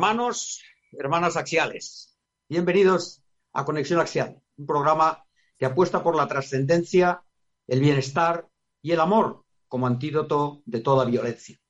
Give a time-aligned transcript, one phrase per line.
[0.00, 2.16] Hermanos, hermanas axiales,
[2.48, 3.22] bienvenidos
[3.52, 5.26] a Conexión Axial, un programa
[5.58, 7.22] que apuesta por la trascendencia,
[7.66, 8.48] el bienestar
[8.80, 11.60] y el amor como antídoto de toda violencia.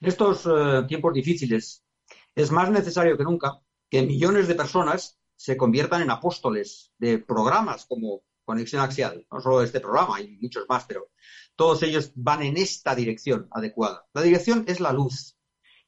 [0.00, 1.84] En estos eh, tiempos difíciles
[2.32, 3.58] es más necesario que nunca
[3.90, 9.64] que millones de personas se conviertan en apóstoles de programas como Conexión Axial, no solo
[9.64, 11.08] este programa, hay muchos más, pero
[11.56, 14.06] todos ellos van en esta dirección adecuada.
[14.14, 15.36] La dirección es la luz,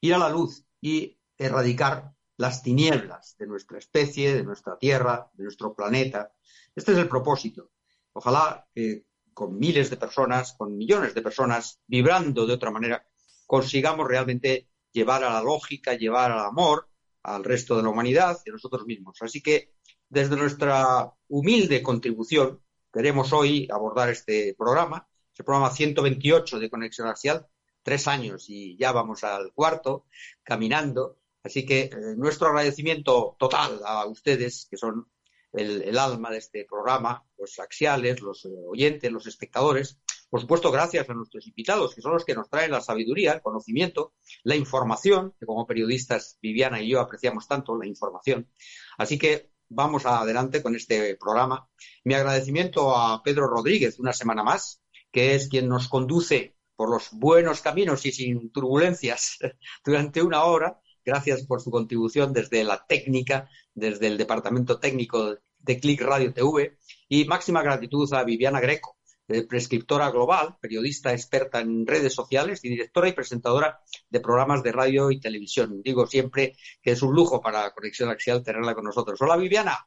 [0.00, 5.44] ir a la luz y erradicar las tinieblas de nuestra especie, de nuestra Tierra, de
[5.44, 6.32] nuestro planeta.
[6.74, 7.70] Este es el propósito.
[8.12, 13.06] Ojalá que con miles de personas, con millones de personas, vibrando de otra manera,
[13.46, 16.88] consigamos realmente llevar a la lógica, llevar al amor
[17.22, 19.16] al resto de la humanidad y a nosotros mismos.
[19.20, 19.74] Así que
[20.08, 22.60] desde nuestra humilde contribución
[22.92, 27.46] queremos hoy abordar este programa, el programa 128 de Conexión Axial,
[27.82, 30.06] tres años y ya vamos al cuarto,
[30.42, 35.06] caminando, Así que eh, nuestro agradecimiento total a ustedes, que son
[35.52, 39.98] el, alma de este programa, los axiales, los eh, oyentes, los espectadores.
[40.30, 43.42] Por supuesto, gracias a nuestros invitados, que son los que nos traen la sabiduría, el
[43.42, 48.48] conocimiento, la información, que como periodistas Viviana y yo apreciamos tanto la información.
[48.96, 51.68] Así que vamos adelante con este programa.
[52.04, 57.10] Mi agradecimiento a Pedro Rodríguez una semana más, que es quien nos conduce por los
[57.12, 59.38] buenos caminos y sin turbulencias
[59.84, 65.80] durante una hora Gracias por su contribución desde la técnica, desde el departamento técnico de
[65.80, 66.78] Click Radio TV
[67.08, 68.96] y máxima gratitud a Viviana Greco,
[69.28, 74.72] eh, prescriptora global, periodista experta en redes sociales y directora y presentadora de programas de
[74.72, 75.82] radio y televisión.
[75.82, 79.20] Digo siempre que es un lujo para Conexión Axial tenerla con nosotros.
[79.20, 79.78] Hola Viviana.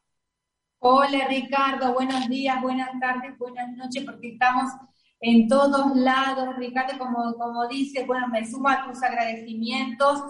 [0.79, 4.71] Hola Ricardo, buenos días, buenas tardes, buenas noches, porque estamos
[5.19, 6.55] en todos lados.
[6.57, 10.21] Ricardo, como, como dice, bueno, me sumo a tus agradecimientos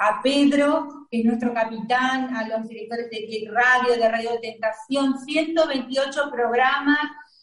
[0.00, 6.30] a Pedro, que es nuestro capitán, a los directores de Radio, de Radio Tentación, 128
[6.32, 6.98] programas.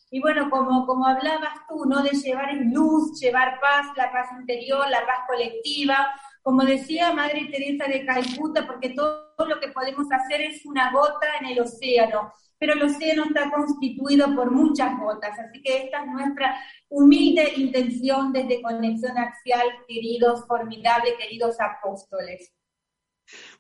[0.09, 2.01] Y bueno, como, como hablabas tú, ¿no?
[2.01, 6.07] De llevar luz, llevar paz, la paz interior, la paz colectiva.
[6.41, 11.27] Como decía Madre Teresa de Calcuta, porque todo lo que podemos hacer es una gota
[11.39, 16.11] en el océano pero el océano está constituido por muchas gotas, así que esta es
[16.11, 16.55] nuestra
[16.89, 22.51] humilde intención desde Conexión Axial, queridos formidables, queridos apóstoles.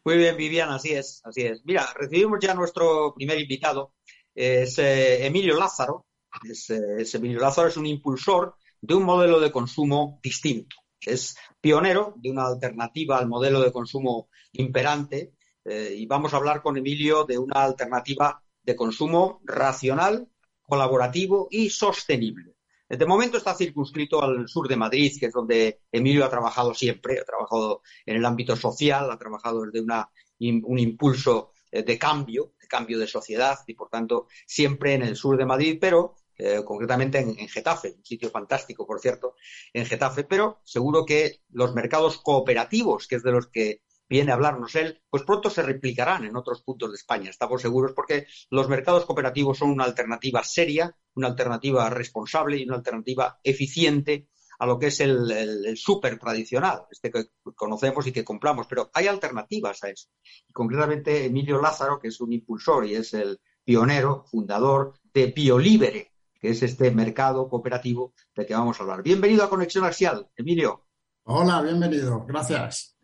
[0.03, 1.61] Muy bien, Viviana, así es, así es.
[1.65, 3.93] Mira, recibimos ya nuestro primer invitado,
[4.33, 6.05] es eh, Emilio Lázaro.
[6.43, 10.75] Es, eh, Emilio Lázaro es un impulsor de un modelo de consumo distinto.
[11.01, 15.33] Es pionero de una alternativa al modelo de consumo imperante
[15.65, 20.29] eh, y vamos a hablar con Emilio de una alternativa de consumo racional,
[20.61, 22.53] colaborativo y sostenible.
[22.89, 27.19] De momento está circunscrito al sur de Madrid, que es donde Emilio ha trabajado siempre,
[27.19, 32.53] ha trabajado en el ámbito social, ha trabajado desde una, un impulso eh, de cambio,
[32.59, 36.61] de cambio de sociedad y por tanto siempre en el sur de Madrid, pero eh,
[36.65, 39.35] concretamente en, en, Getafe, un sitio fantástico, por cierto,
[39.73, 44.35] en Getafe, pero seguro que los mercados cooperativos, que es de los que viene a
[44.35, 48.69] hablarnos él, pues pronto se replicarán en otros puntos de España, estamos seguros, porque los
[48.69, 54.27] mercados cooperativos son una alternativa seria, una alternativa responsable y una alternativa eficiente
[54.59, 57.25] a lo que es el, el, súper tradicional, este que
[57.55, 60.09] conocemos y que compramos, pero hay alternativas a eso.
[60.47, 66.11] Y concretamente Emilio Lázaro, que es un impulsor y es el pionero, fundador de Biolibere,
[66.39, 69.03] que es este mercado cooperativo del que vamos a hablar.
[69.03, 70.85] Bienvenido a Conexión Axial, Emilio.
[71.23, 72.96] Hola, bienvenido, gracias.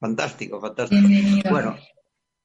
[0.00, 1.06] Fantástico, fantástico.
[1.50, 1.76] Bueno,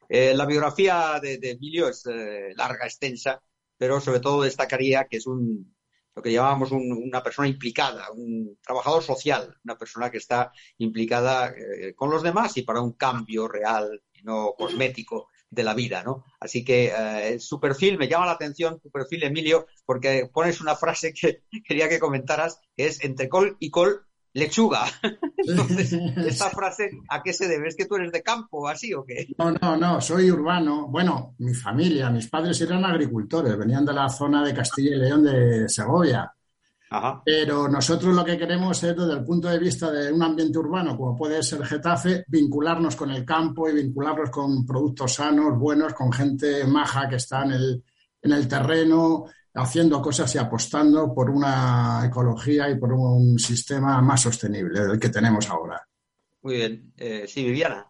[0.09, 3.41] eh, la biografía de, Emilio es eh, larga, extensa,
[3.77, 5.73] pero sobre todo destacaría que es un
[6.13, 11.93] lo que llamamos una persona implicada, un trabajador social, una persona que está implicada eh,
[11.93, 16.23] con los demás y para un cambio real y no cosmético de la vida, ¿no?
[16.39, 21.13] Así que su perfil me llama la atención, tu perfil, Emilio, porque pones una frase
[21.13, 24.05] que quería que comentaras, que es entre col y col
[24.35, 24.85] lechuga.
[25.37, 27.69] Entonces, esta frase, ¿a qué se debe?
[27.69, 29.27] ¿Es que tú eres de campo así o qué?
[29.37, 30.87] No, no, no, soy urbano.
[30.87, 35.23] Bueno, mi familia, mis padres eran agricultores, venían de la zona de Castilla y León
[35.23, 36.31] de Segovia.
[37.25, 40.95] Pero nosotros lo que queremos es, desde el punto de vista de un ambiente urbano,
[40.95, 46.11] como puede ser Getafe, vincularnos con el campo y vincularnos con productos sanos, buenos, con
[46.11, 47.83] gente maja que está en el,
[48.21, 54.21] en el terreno, haciendo cosas y apostando por una ecología y por un sistema más
[54.21, 55.81] sostenible del que tenemos ahora.
[56.41, 56.93] Muy bien.
[56.97, 57.89] Eh, sí, Viviana.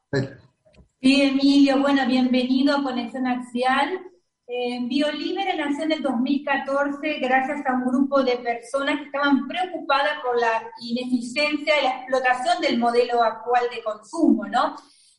[1.02, 1.80] Sí, Emilio.
[1.80, 4.00] Bueno, bienvenido a Conexión Axial.
[4.48, 10.20] Eh, BioLibre nació en el 2014 gracias a un grupo de personas que estaban preocupadas
[10.24, 14.76] por la ineficiencia y la explotación del modelo actual de consumo, ¿no?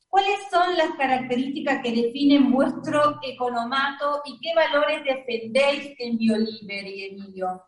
[0.09, 7.05] ¿Cuáles son las características que definen vuestro economato y qué valores defendéis en Bioliber y
[7.05, 7.63] Emilio?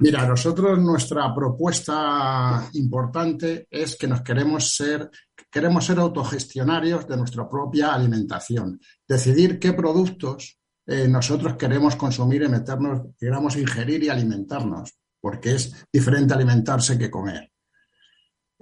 [0.00, 5.08] Mira, nosotros nuestra propuesta importante es que nos queremos ser,
[5.50, 12.48] queremos ser autogestionarios de nuestra propia alimentación, decidir qué productos eh, nosotros queremos consumir y
[12.48, 17.53] meternos, queramos ingerir y alimentarnos, porque es diferente alimentarse que comer.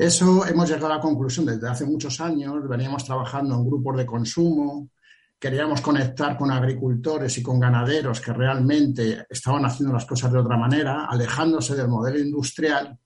[0.03, 4.05] Eso hemos llegado a la conclusión desde hace muchos años, veníamos trabajando en grupos de
[4.05, 4.89] consumo,
[5.39, 10.57] queríamos conectar con agricultores y con ganaderos que realmente estaban haciendo las cosas de otra
[10.57, 12.99] manera, alejándose del modelo industrial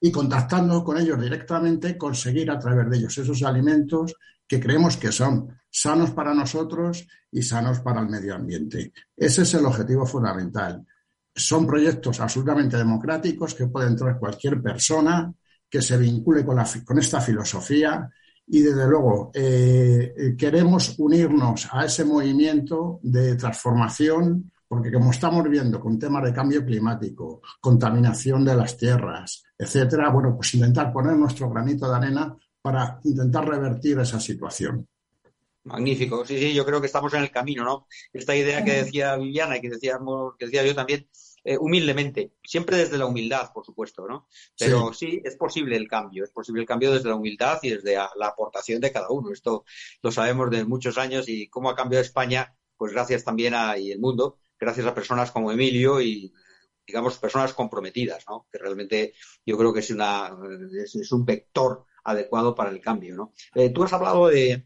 [0.00, 4.14] y contactando con ellos directamente, conseguir a través de ellos esos alimentos
[4.46, 8.92] que creemos que son sanos para nosotros y sanos para el medio ambiente.
[9.16, 10.86] Ese es el objetivo fundamental.
[11.34, 15.34] Son proyectos absolutamente democráticos que puede entrar cualquier persona
[15.70, 18.10] que se vincule con, con esta filosofía
[18.46, 25.48] y desde luego eh, eh, queremos unirnos a ese movimiento de transformación porque como estamos
[25.48, 31.16] viendo con temas de cambio climático, contaminación de las tierras, etcétera, bueno, pues intentar poner
[31.16, 34.86] nuestro granito de arena para intentar revertir esa situación.
[35.64, 37.86] Magnífico, sí, sí, yo creo que estamos en el camino, ¿no?
[38.12, 41.06] Esta idea que decía Viviana y que decíamos, que decía yo también,
[41.42, 44.28] eh, humildemente, siempre desde la humildad, por supuesto, ¿no?
[44.58, 45.22] Pero sí.
[45.24, 48.80] es posible el cambio, es posible el cambio desde la humildad y desde la aportación
[48.80, 49.32] de cada uno.
[49.32, 49.64] Esto
[50.02, 53.90] lo sabemos de muchos años y cómo ha cambiado España, pues gracias también a, y
[53.90, 56.32] el mundo, gracias a personas como Emilio y
[56.86, 58.46] digamos personas comprometidas, ¿no?
[58.50, 59.14] Que realmente
[59.46, 60.36] yo creo que es una
[60.82, 63.32] es, un vector adecuado para el cambio, ¿no?
[63.54, 64.64] Eh, tú has hablado de,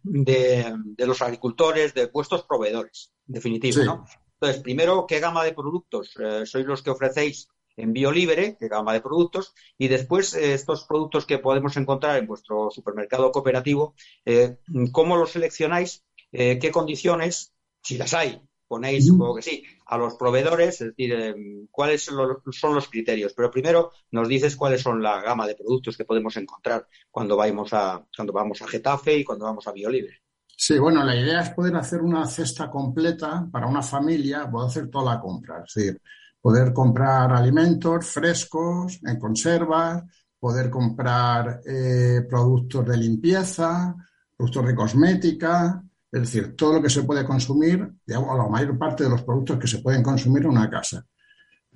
[0.98, 4.04] los agricultores, de puestos proveedores, definitivo, ¿no?
[4.40, 8.92] Entonces, primero, ¿qué gama de productos eh, sois los que ofrecéis en BioLibre, qué gama
[8.92, 9.54] de productos?
[9.78, 13.94] Y después, eh, estos productos que podemos encontrar en vuestro supermercado cooperativo,
[14.24, 14.58] eh,
[14.92, 16.04] ¿cómo los seleccionáis?
[16.30, 20.80] ¿Qué condiciones, si las hay, ponéis, supongo que sí, a los proveedores?
[20.80, 23.34] Es decir, ¿cuáles son los criterios?
[23.34, 27.72] Pero primero nos dices cuáles son la gama de productos que podemos encontrar cuando vamos
[27.72, 30.23] a, cuando vamos a Getafe y cuando vamos a BioLibre.
[30.66, 34.88] Sí, bueno, la idea es poder hacer una cesta completa para una familia, poder hacer
[34.88, 36.00] toda la compra, es decir,
[36.40, 40.04] poder comprar alimentos frescos, en conservas,
[40.40, 43.94] poder comprar eh, productos de limpieza,
[44.34, 49.04] productos de cosmética, es decir, todo lo que se puede consumir, digamos, la mayor parte
[49.04, 51.04] de los productos que se pueden consumir en una casa.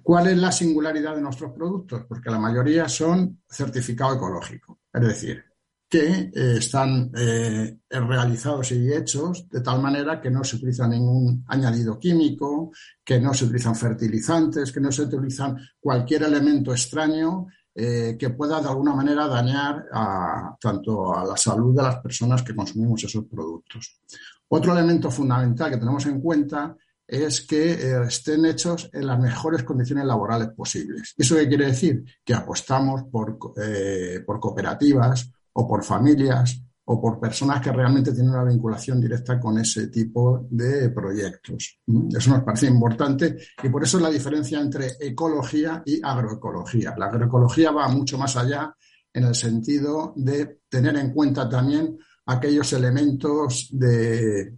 [0.02, 2.06] ¿Cuál es la singularidad de nuestros productos?
[2.08, 5.44] Porque la mayoría son certificado ecológico, es decir,
[5.88, 11.44] que eh, están eh, realizados y hechos de tal manera que no se utiliza ningún
[11.49, 12.70] añadido químico,
[13.02, 18.61] que no se utilizan fertilizantes, que no se utilizan cualquier elemento extraño eh, que pueda
[18.61, 23.25] de alguna manera dañar a, tanto a la salud de las personas que consumimos esos
[23.25, 24.00] productos.
[24.48, 30.05] Otro elemento fundamental que tenemos en cuenta es que estén hechos en las mejores condiciones
[30.05, 31.15] laborales posibles.
[31.17, 32.05] ¿Eso qué quiere decir?
[32.22, 38.44] Que apostamos por, por cooperativas, o por familias o por personas que realmente tienen una
[38.44, 41.81] vinculación directa con ese tipo de proyectos.
[41.86, 42.17] ¿Mm?
[42.17, 46.94] Eso nos parece importante y por eso es la diferencia entre ecología y agroecología.
[46.96, 48.72] La agroecología va mucho más allá
[49.12, 54.55] en el sentido de tener en cuenta también aquellos elementos de,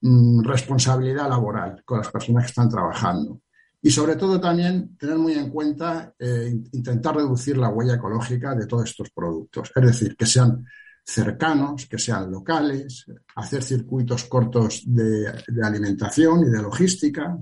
[0.00, 3.42] mm, responsabilidad laboral con las personas que están trabajando.
[3.80, 8.66] Y sobre todo también tener muy en cuenta eh, intentar reducir la huella ecológica de
[8.66, 9.70] todos estos productos.
[9.74, 10.64] Es decir, que sean
[11.08, 13.06] cercanos, que sean locales,
[13.36, 15.26] hacer circuitos cortos de,
[15.62, 17.38] alimentación y de logística,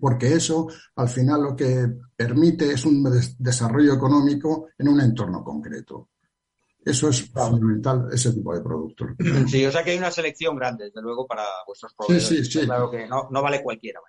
[0.00, 1.86] porque eso al final lo que
[2.16, 3.04] permite es un
[3.38, 6.08] desarrollo económico en un entorno concreto.
[6.82, 9.08] Eso es fundamental, ese tipo de productos.
[9.48, 12.26] Sí, o sea que hay una selección grande, desde luego, para vuestros proveedores.
[12.26, 12.64] Sí, sí, sí.
[12.64, 14.00] Claro que no, no vale cualquiera.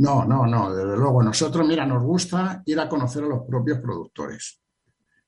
[0.00, 1.22] No, no, no, desde luego.
[1.22, 4.58] Nosotros, mira, nos gusta ir a conocer a los propios productores.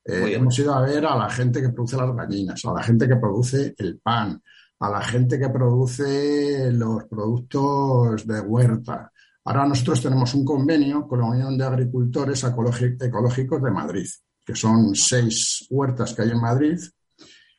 [0.02, 3.06] Eh, hemos ido a ver a la gente que produce las gallinas, a la gente
[3.06, 4.42] que produce el pan,
[4.80, 9.12] a la gente que produce los productos de huerta.
[9.44, 14.08] Ahora nosotros tenemos un convenio con la Unión de Agricultores Ecológicos de Madrid,
[14.42, 16.80] que son seis huertas que hay en Madrid,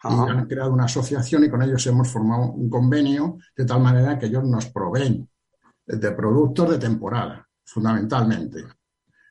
[0.05, 4.17] y han creado una asociación y con ellos hemos formado un convenio de tal manera
[4.17, 5.29] que ellos nos proveen
[5.85, 8.63] de productos de temporada, fundamentalmente.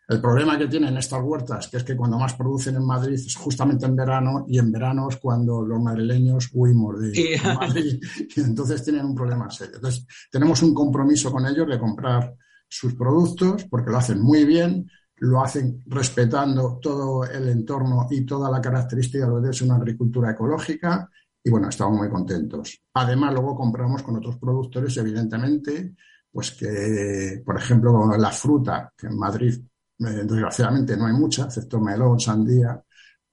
[0.09, 3.35] El problema que tienen estas huertas, que es que cuando más producen en Madrid es
[3.35, 8.03] justamente en verano, y en verano es cuando los madrileños huimos de, Madrid,
[8.37, 9.77] y entonces tienen un problema serio.
[9.77, 12.35] Entonces, tenemos un compromiso con ellos de comprar
[12.69, 18.51] sus productos, porque lo hacen muy bien, lo hacen respetando todo el entorno y toda
[18.51, 21.09] la característica de lo que es una agricultura ecológica,
[21.45, 22.83] y bueno, estamos muy contentos.
[22.95, 25.95] Además, luego compramos con otros productores, evidentemente,
[26.33, 29.55] pues que, por ejemplo, la fruta, que en Madrid
[29.99, 32.83] eh, desgraciadamente no hay mucha, excepto melón, sandía,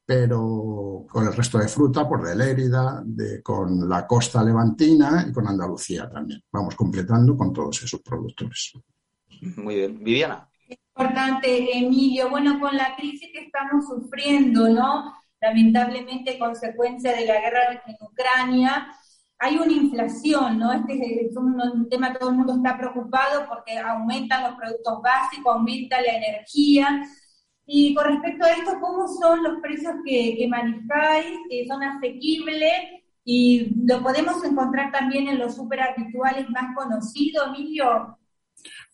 [0.06, 5.32] pero con el resto de fruta, por de Lérida, de, con la costa levantina y
[5.32, 6.42] con Andalucía también.
[6.52, 8.74] Vamos completando con todos esos productores.
[9.58, 10.04] Muy bien.
[10.04, 10.50] Viviana.
[10.68, 12.30] Importante, Emilio.
[12.30, 15.14] Bueno, con la crisis que estamos sufriendo, ¿no?
[15.42, 18.88] lamentablemente consecuencia de la guerra en Ucrania.
[19.40, 20.72] Hay una inflación, ¿no?
[20.74, 25.56] Este es un, tema que todo el mundo está preocupado porque aumentan los productos básicos,
[25.56, 27.04] aumenta la energía.
[27.66, 31.40] Y con respecto a esto, ¿cómo son los precios que, que manejáis?
[31.68, 32.74] ¿Son asequibles?
[33.24, 38.18] ¿Y lo podemos encontrar también en los super habituales más conocidos, Emilio?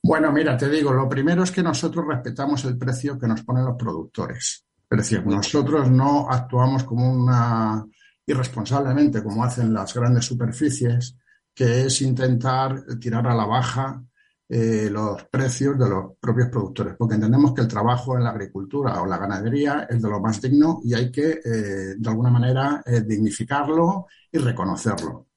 [0.04, 3.66] Bueno, mira, te digo, lo primero es que nosotros respetamos el precio que nos ponen
[3.66, 4.66] los productores.
[4.90, 7.86] Es decir, nosotros no actuamos como una
[8.26, 11.18] irresponsablemente como hacen las grandes superficies,
[11.54, 14.04] que es intentar tirar a la baja
[14.48, 19.02] eh, los precios de los propios productores, porque entendemos que el trabajo en la agricultura
[19.02, 22.84] o la ganadería es de lo más digno y hay que, eh, de alguna manera,
[22.86, 25.30] eh, dignificarlo y reconocerlo.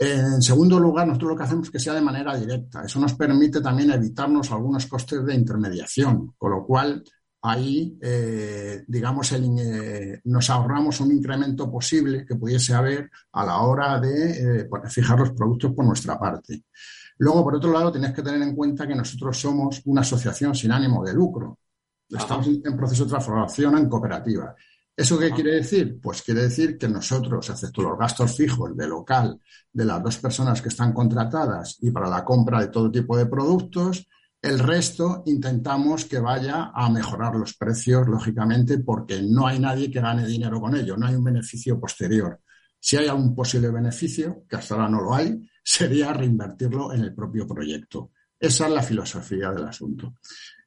[0.00, 2.82] En segundo lugar, nosotros lo que hacemos es que sea de manera directa.
[2.82, 7.04] Eso nos permite también evitarnos algunos costes de intermediación, con lo cual
[7.50, 13.98] ahí, eh, digamos, eh, nos ahorramos un incremento posible que pudiese haber a la hora
[14.00, 16.64] de eh, fijar los productos por nuestra parte.
[17.18, 20.72] Luego, por otro lado, tienes que tener en cuenta que nosotros somos una asociación sin
[20.72, 21.58] ánimo de lucro.
[22.08, 24.54] Estamos en proceso de transformación en cooperativa.
[24.96, 26.00] ¿Eso qué quiere decir?
[26.00, 29.40] Pues quiere decir que nosotros, excepto los gastos fijos de local
[29.72, 33.26] de las dos personas que están contratadas y para la compra de todo tipo de
[33.26, 34.08] productos,
[34.40, 40.00] el resto intentamos que vaya a mejorar los precios, lógicamente, porque no hay nadie que
[40.00, 42.40] gane dinero con ello, no hay un beneficio posterior.
[42.78, 47.14] Si hay algún posible beneficio, que hasta ahora no lo hay, sería reinvertirlo en el
[47.14, 48.12] propio proyecto.
[48.38, 50.14] Esa es la filosofía del asunto.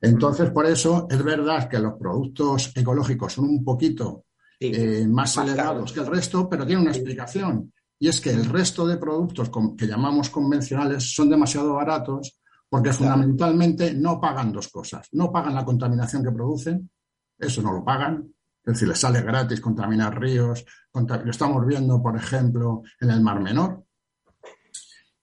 [0.01, 4.25] Entonces, por eso es verdad que los productos ecológicos son un poquito
[4.59, 7.71] eh, más, elevados que el resto, pero tiene una explicación.
[7.97, 12.40] Y es que el resto de productos que llamamos convencionales son demasiado baratos
[12.71, 15.09] porque fundamentalmente no pagan dos cosas.
[15.11, 16.89] No pagan la contaminación que producen,
[17.37, 18.33] eso no lo pagan.
[18.63, 20.63] Es decir, les sale gratis contaminar ríos.
[20.93, 23.83] lo estamos viendo, por ejemplo, en el Mar Menor.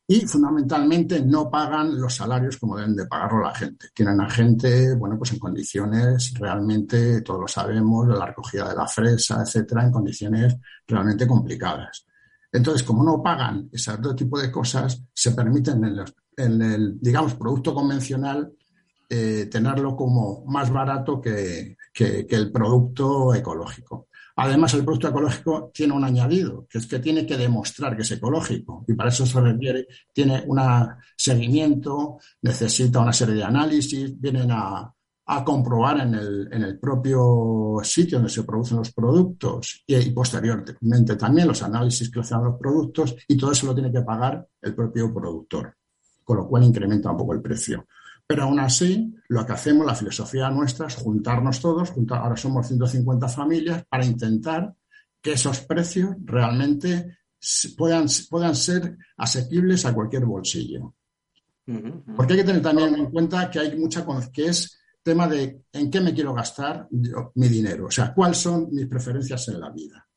[0.06, 3.88] Y fundamentalmente no pagan los salarios como deben de pagarlo la gente.
[3.94, 8.86] Tienen a gente, bueno, pues en condiciones realmente, todos lo sabemos, la recogida de la
[8.86, 10.54] fresa, etcétera, en condiciones
[10.86, 12.04] realmente complicadas.
[12.52, 16.98] Entonces, como no pagan ese dos tipo de cosas, se permiten en los, en el,
[17.00, 18.52] digamos, producto convencional,
[19.10, 24.06] eh, tenerlo como más barato que, el producto ecológico.
[24.36, 28.10] Además, el producto ecológico tiene un añadido, que es que tiene que demostrar que es
[28.12, 30.60] ecológico y para eso se requiere, tiene un
[31.16, 34.94] seguimiento, necesita una serie de análisis, vienen a,
[35.44, 40.76] comprobar en el, propio sitio donde se producen los productos y, posteriormente
[41.16, 44.74] también los análisis que hacen los productos y todo eso lo tiene que pagar el
[44.74, 45.74] propio productor
[46.28, 47.86] con lo cual incrementa un poco el precio.
[48.26, 53.28] Pero aún así, lo que hacemos, la filosofía nuestra es juntarnos todos, ahora somos 150
[53.28, 54.74] familias, para intentar
[55.22, 57.16] que esos precios realmente
[57.78, 60.94] puedan, puedan ser asequibles a cualquier bolsillo.
[62.14, 65.90] Porque hay que tener también en cuenta que hay mucha que es tema de en
[65.90, 70.07] qué me quiero gastar mi dinero, o sea, cuáles son mis preferencias en la vida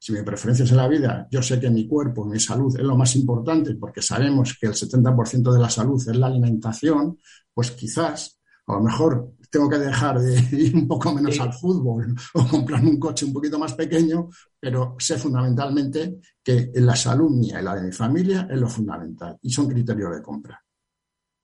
[0.00, 2.82] si mi preferencia es en la vida, yo sé que mi cuerpo, mi salud es
[2.82, 7.18] lo más importante porque sabemos que el 70% de la salud es la alimentación,
[7.52, 12.14] pues quizás a lo mejor tengo que dejar de ir un poco menos al fútbol
[12.34, 17.60] o comprar un coche un poquito más pequeño, pero sé fundamentalmente que la salud mía
[17.60, 20.64] y la de mi familia es lo fundamental y son criterios de compra.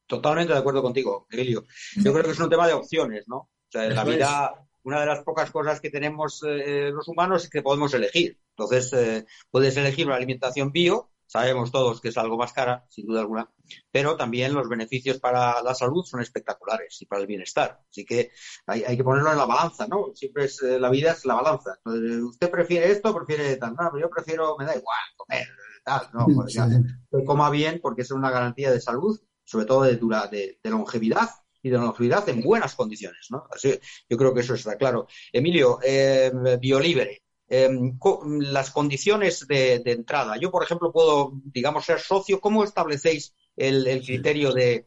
[0.07, 1.67] Totalmente de acuerdo contigo, Emilio.
[1.97, 3.37] Yo creo que es un tema de opciones, ¿no?
[3.37, 7.45] O sea, en la vida, una de las pocas cosas que tenemos eh, los humanos
[7.45, 8.39] es que podemos elegir.
[8.59, 13.07] Entonces, eh, puedes elegir una alimentación bio, sabemos todos que es algo más cara, sin
[13.07, 13.51] duda alguna,
[13.91, 17.81] pero también los beneficios para la salud son espectaculares y para el bienestar.
[17.91, 18.31] Así que
[18.67, 20.15] hay, que ponerlo en la balanza, ¿no?
[20.15, 21.79] Siempre es, eh, la vida es la balanza.
[21.85, 23.75] ¿Usted prefiere esto o prefiere tal?
[23.75, 25.47] No, yo prefiero, me da igual, comer,
[25.85, 26.27] tal, ¿no?
[26.35, 30.59] Pues que coma bien porque es una garantía de salud, sobre todo de, dura, de,
[30.65, 31.29] longevidad
[31.63, 33.47] y de longevidad en buenas condiciones, ¿no?
[33.51, 35.09] Así, yo creo que eso está claro.
[35.33, 37.97] Emilio, eh, Biolibre, Em,
[38.41, 40.37] las condiciones de, entrada.
[40.37, 42.41] Yo, por ejemplo, puedo, digamos, ser socio.
[42.41, 44.87] ¿Cómo establecéis el, criterio de,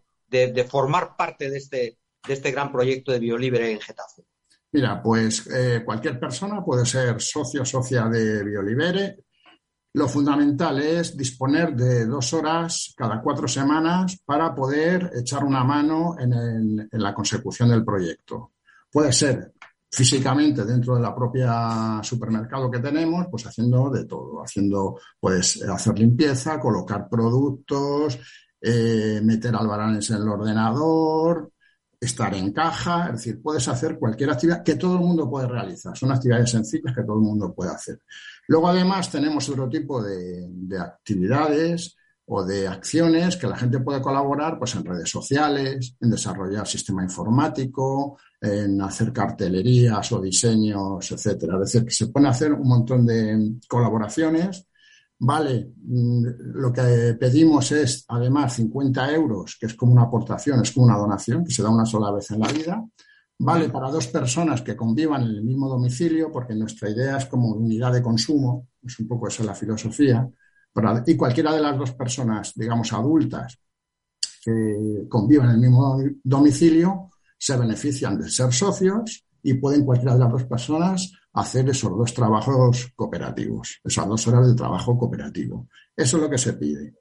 [0.69, 1.97] formar parte de este,
[2.27, 4.23] de este gran proyecto de Biolibre en Getafe?
[4.71, 9.17] Mira, pues eh, cualquier persona puede ser socio o socia de Biolibere.
[9.93, 16.15] lo fundamental es disponer de dos horas cada cuatro semanas para poder echar una mano
[16.19, 18.51] en, la consecución del proyecto.
[18.91, 19.53] Puede ser
[19.91, 25.97] físicamente dentro de la propia supermercado que tenemos, pues haciendo de todo, haciendo, pues hacer
[25.97, 28.19] limpieza, colocar productos,
[28.61, 31.51] eh, meter albaranes en el ordenador,
[31.99, 35.97] estar en caja, es decir, puedes hacer cualquier actividad que todo el mundo puede realizar.
[35.97, 37.99] Son actividades sencillas que todo el mundo puede hacer.
[38.47, 40.47] Luego, además, tenemos otro tipo de,
[40.79, 41.95] actividades
[42.31, 47.01] o de acciones que la gente puede colaborar pues, en redes sociales, en desarrollar sistema
[47.03, 51.55] informático, en hacer cartelerías o diseños, etcétera.
[51.55, 54.67] Es decir, que se pueden hacer un montón de colaboraciones.
[55.17, 60.71] Vale, mm, lo que pedimos es además 50 euros, que es como una aportación, es
[60.71, 62.85] como una donación que se da una sola vez en la vida.
[63.39, 67.49] Vale para dos personas que convivan en el mismo domicilio, porque nuestra idea es como
[67.49, 70.29] unidad de consumo, es un poco esa la filosofía.
[71.05, 73.59] Y cualquiera de las dos personas, digamos, adultas,
[74.43, 80.19] que convivan en el mismo domicilio, se benefician de ser socios y pueden cualquiera de
[80.19, 85.67] las dos personas hacer esos dos trabajos cooperativos, esas dos horas de trabajo cooperativo.
[85.95, 86.95] Eso es lo que se pide.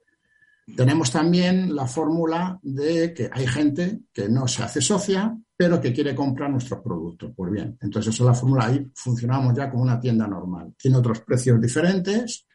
[0.75, 5.91] Tenemos también la fórmula de que hay gente que no se hace socia, pero que
[5.91, 7.31] quiere comprar nuestros productos.
[7.35, 8.65] Pues bien, entonces esa es la fórmula.
[8.67, 10.73] Ahí funcionamos ya como una tienda normal.
[10.77, 12.45] Tiene otros precios diferentes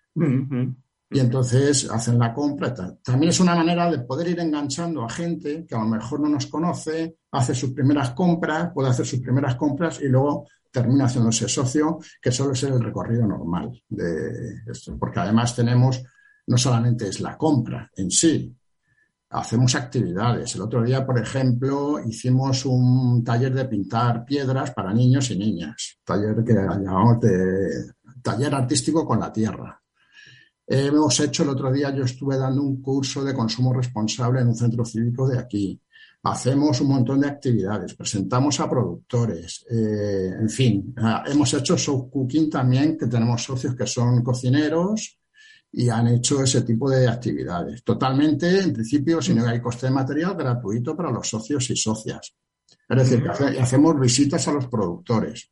[1.14, 2.74] y entonces hacen la compra.
[2.74, 6.28] También es una manera de poder ir enganchando a gente que a lo mejor no
[6.28, 11.48] nos conoce, hace sus primeras compras, puede hacer sus primeras compras y luego termina haciéndose
[11.48, 14.98] socio, que solo es el recorrido normal de esto.
[14.98, 16.02] Porque además tenemos,
[16.48, 18.52] no solamente es la compra en sí,
[19.30, 20.52] hacemos actividades.
[20.56, 25.96] El otro día, por ejemplo, hicimos un taller de pintar piedras para niños y niñas,
[26.02, 29.80] taller que llamamos de taller artístico con la tierra.
[30.66, 34.54] Hemos hecho el otro día, yo estuve dando un curso de consumo responsable en un
[34.54, 35.80] centro cívico de aquí.
[36.22, 40.94] Hacemos un montón de actividades, presentamos a productores, eh, en fin,
[41.26, 45.18] hemos hecho show cooking también, que tenemos socios que son cocineros,
[45.76, 47.82] y han hecho ese tipo de actividades.
[47.82, 52.34] Totalmente, en principio, si no hay coste de material, gratuito para los socios y socias.
[52.88, 55.50] Es decir, que hacemos visitas a los productores.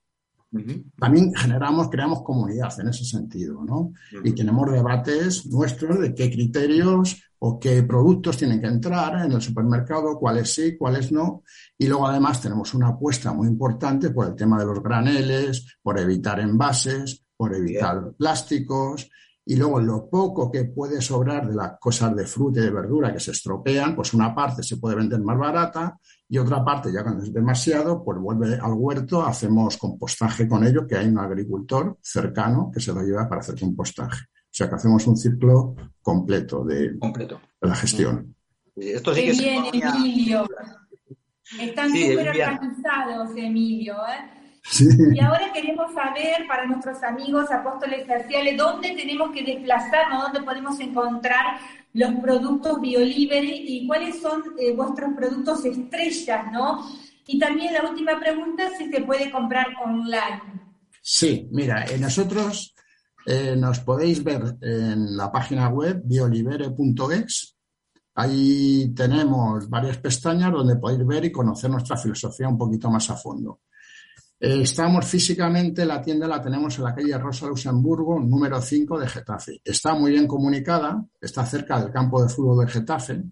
[0.98, 3.92] También generamos, creamos comunidad en ese sentido, ¿no?
[4.22, 9.40] Y tenemos debates nuestros de qué criterios o qué productos tienen que entrar en el
[9.40, 11.42] supermercado, cuáles sí, cuáles no.
[11.78, 15.98] Y luego además tenemos una apuesta muy importante por el tema de los graneles, por
[15.98, 19.10] evitar envases, por evitar plásticos
[19.44, 23.12] y luego lo poco que puede sobrar de las cosas de fruta y de verdura
[23.12, 25.98] que se estropean, pues una parte se puede vender más barata
[26.33, 30.87] y otra parte, ya cuando es demasiado, pues vuelve al huerto, hacemos compostaje con ello,
[30.87, 34.23] que hay un agricultor cercano que se lo lleva para hacer compostaje.
[34.25, 37.38] O sea que hacemos un ciclo completo de, completo.
[37.61, 38.35] de la gestión.
[38.75, 40.49] Esto sí que bien, Emilio.
[41.61, 43.97] Están súper organizados, Emilio.
[43.97, 44.41] ¿eh?
[44.80, 50.78] Y ahora queremos saber para nuestros amigos apóstoles terciales dónde tenemos que desplazarnos, dónde podemos
[50.80, 51.58] encontrar
[51.92, 56.87] los productos BioLibre y cuáles son eh, vuestros productos estrellas, ¿no?
[57.26, 60.40] Y también la última pregunta, si se puede comprar online.
[61.00, 62.74] Sí, mira, eh, nosotros
[63.26, 67.56] eh, nos podéis ver en la página web biolibere.ex.
[68.14, 73.16] Ahí tenemos varias pestañas donde podéis ver y conocer nuestra filosofía un poquito más a
[73.16, 73.61] fondo.
[74.44, 79.07] Eh, estamos físicamente, la tienda la tenemos en la calle Rosa Luxemburgo, número 5 de
[79.07, 79.61] Getafe.
[79.64, 83.22] Está muy bien comunicada, está cerca del campo de fútbol de Getafe.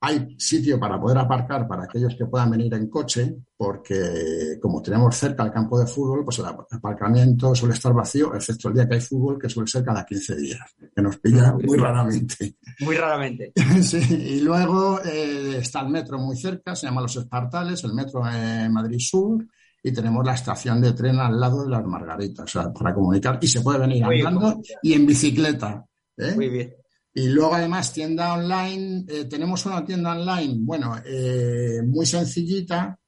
[0.00, 5.16] Hay sitio para poder aparcar para aquellos que puedan venir en coche, porque como tenemos
[5.16, 8.94] cerca el campo de fútbol, pues el aparcamiento suele estar vacío, excepto el día que
[8.96, 12.56] hay fútbol, que suele ser cada 15 días, que nos pilla muy raramente.
[12.80, 13.52] Muy raramente.
[13.82, 18.28] sí, y luego eh, está el metro muy cerca, se llama Los Espartales, el metro
[18.28, 19.46] en Madrid Sur,
[19.82, 23.38] y tenemos la estación de tren al lado de las Margaritas, o sea, para comunicar.
[23.40, 25.84] Y se puede venir andando y en bicicleta.
[26.16, 26.34] ¿eh?
[26.34, 26.74] Muy bien.
[27.14, 32.98] Y luego además tienda online, eh, tenemos una tienda online, bueno, eh, muy sencillita,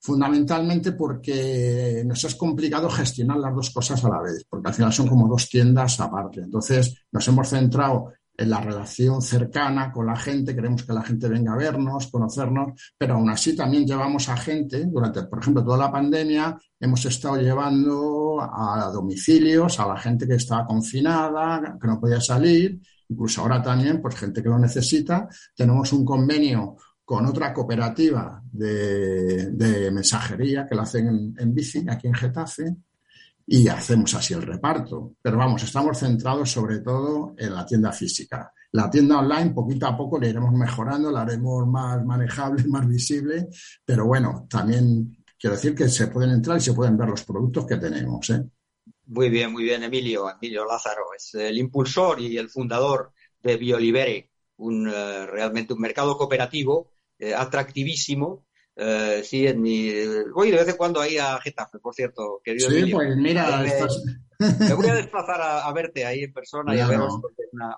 [0.00, 4.92] fundamentalmente porque nos es complicado gestionar las dos cosas a la vez, porque al final
[4.92, 6.40] son como dos tiendas aparte.
[6.40, 11.28] Entonces nos hemos centrado en la relación cercana con la gente, queremos que la gente
[11.28, 15.76] venga a vernos, conocernos, pero aún así también llevamos a gente, durante, por ejemplo, toda
[15.76, 22.00] la pandemia, hemos estado llevando a domicilios a la gente que estaba confinada, que no
[22.00, 25.28] podía salir, incluso ahora también, pues gente que lo necesita.
[25.54, 32.06] Tenemos un convenio con otra cooperativa de, mensajería que lo hacen en, en bici aquí
[32.06, 32.74] en Getafe
[33.52, 35.16] y hacemos así el reparto.
[35.20, 38.52] Pero vamos, estamos centrados sobre todo en la tienda física.
[38.70, 43.48] La tienda online, poquito a poco, la iremos mejorando, la haremos más manejable, más visible,
[43.84, 47.66] pero bueno, también quiero decir que se pueden entrar y se pueden ver los productos
[47.66, 48.30] que tenemos.
[48.30, 48.40] ¿eh?
[49.06, 54.30] Muy bien, muy bien, Emilio, Emilio Lázaro, es el impulsor y el fundador de Biolibere,
[54.58, 58.46] un, eh, realmente un mercado cooperativo eh, atractivísimo
[58.82, 59.90] eh, sí, en mi.
[60.34, 62.70] Voy de vez en cuando ahí a Getafe, por cierto, querido.
[62.70, 63.62] Sí, pues mira.
[64.38, 67.20] Me, voy a desplazar a, verte ahí en persona y a veros,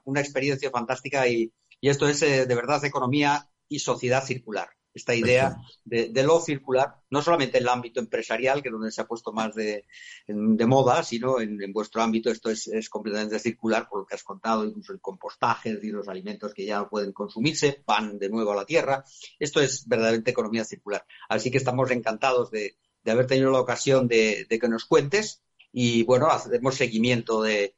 [0.05, 5.15] una, experiencia fantástica y, y esto es eh, de verdad economía y sociedad circular esta
[5.15, 9.07] idea de, lo circular, no solamente en el ámbito empresarial, que es donde se ha
[9.07, 9.87] puesto más de,
[10.67, 14.93] moda, sino en, vuestro ámbito esto es, completamente circular, por lo que has contado, incluso
[14.93, 19.05] el compostaje, es los alimentos que ya pueden consumirse van de nuevo a la tierra.
[19.39, 21.05] Esto es verdaderamente economía circular.
[21.29, 22.77] Así que estamos encantados de,
[23.07, 27.75] haber tenido la ocasión de, que nos cuentes y, bueno, hacemos seguimiento de,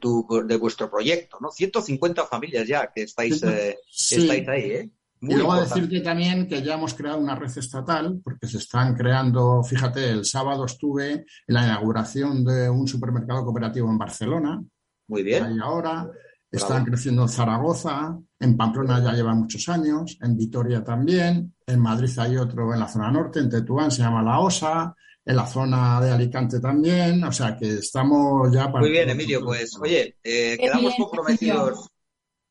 [0.00, 1.50] tu, de vuestro proyecto, ¿no?
[1.50, 4.90] 150 familias ya que estáis, eh, estáis ahí, ¿eh?
[5.22, 9.62] Y luego decirte también que ya hemos creado una red estatal, porque se están creando,
[9.62, 14.62] fíjate, el sábado estuve en la inauguración de un supermercado cooperativo en Barcelona.
[15.06, 15.44] Muy bien.
[15.44, 16.10] Ahí ahora.
[16.50, 22.10] Están creciendo en Zaragoza, en Pamplona ya lleva muchos años, en Vitoria también, en Madrid
[22.18, 25.98] hay otro en la zona norte, en Tetuán se llama La Osa, en la zona
[26.02, 28.80] de Alicante también, o sea que estamos ya para...
[28.80, 31.88] Muy bien, Emilio, pues oye, eh, quedamos comprometidos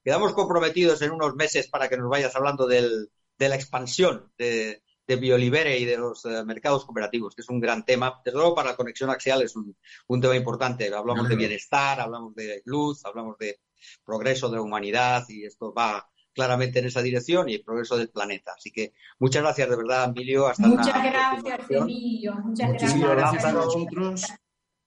[0.03, 4.83] quedamos comprometidos en unos meses para que nos vayas hablando del, de la expansión de,
[5.07, 8.21] de Biolibere y de los eh, mercados cooperativos, que es un gran tema.
[8.23, 9.75] Desde luego, para la conexión axial es un,
[10.07, 10.93] un tema importante.
[10.93, 13.59] Hablamos de bienestar, hablamos de luz, hablamos de
[14.05, 18.09] progreso de la humanidad y esto va claramente en esa dirección y el progreso del
[18.09, 18.53] planeta.
[18.55, 20.47] Así que muchas gracias de verdad, Emilio.
[20.47, 22.35] Hasta muchas gracias, Emilio.
[22.35, 22.99] Muchas gracias.
[22.99, 24.23] gracias a vosotros.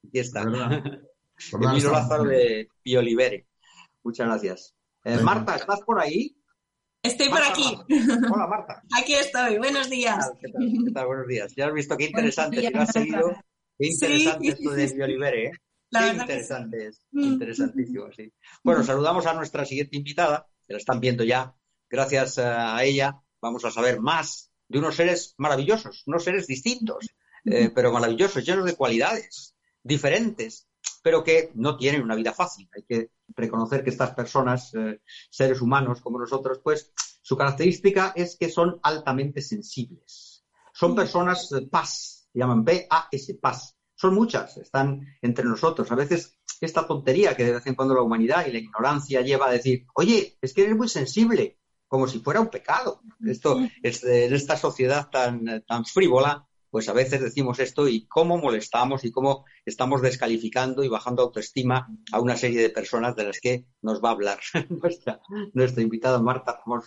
[0.07, 0.42] Aquí está.
[1.53, 3.46] Emilio Lázaro de Biolibere.
[4.03, 4.74] Muchas gracias.
[5.04, 6.34] Eh, Marta, ¿estás por ahí?
[7.02, 7.78] Estoy por aquí.
[8.32, 8.82] Hola, Marta.
[8.98, 9.58] Aquí estoy.
[9.58, 10.32] Buenos días.
[10.40, 10.50] ¿Qué
[10.92, 11.06] tal?
[11.06, 11.54] Buenos días.
[11.54, 13.36] Ya has visto qué interesante, si lo has seguido.
[13.78, 15.52] Qué interesante esto de Biolivere, ¿eh?
[15.90, 17.06] qué interesante es.
[17.12, 17.22] Mm.
[17.22, 18.32] Interesantísimo, sí.
[18.62, 21.54] Bueno, saludamos a nuestra siguiente invitada, que la están viendo ya.
[21.90, 27.06] Gracias a ella vamos a saber más de unos seres maravillosos, unos seres distintos,
[27.44, 30.66] eh, pero maravillosos, llenos de cualidades diferentes,
[31.04, 32.66] pero que no tienen una vida fácil.
[32.74, 38.38] Hay que reconocer que estas personas, eh, seres humanos como nosotros, pues su característica es
[38.38, 40.46] que son altamente sensibles.
[40.72, 43.76] Son personas eh, paz, se llaman P-A-S, paz.
[43.94, 45.92] Son muchas, están entre nosotros.
[45.92, 49.48] A veces esta tontería que de vez en cuando la humanidad y la ignorancia lleva
[49.48, 53.02] a decir, oye, es que eres muy sensible, como si fuera un pecado.
[53.26, 58.37] Esto es en esta sociedad tan, tan frívola, pues a veces decimos esto y cómo
[58.37, 63.38] molestamos y cómo estamos descalificando y bajando autoestima a una serie de personas de las
[63.38, 64.40] que nos va a hablar
[65.54, 66.82] nuestra, invitada Marta Ramón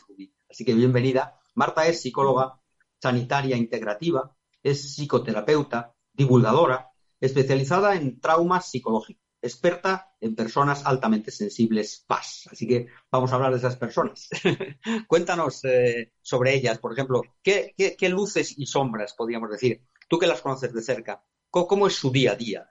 [0.50, 1.40] Así que bienvenida.
[1.56, 2.60] Marta es psicóloga
[3.02, 12.50] sanitaria integrativa, es psicoterapeuta, divulgadora, especializada en traumas psicológicos, experta en personas altamente sensibles PAS.
[12.52, 14.30] Así que vamos a hablar de esas personas.
[15.08, 17.76] Cuéntanos eh, sobre ellas, por ejemplo, ¿qué,
[18.10, 19.82] luces y sombras podríamos decir?
[20.08, 22.68] Tú que las conoces de cerca, ¿cómo, es su día a día?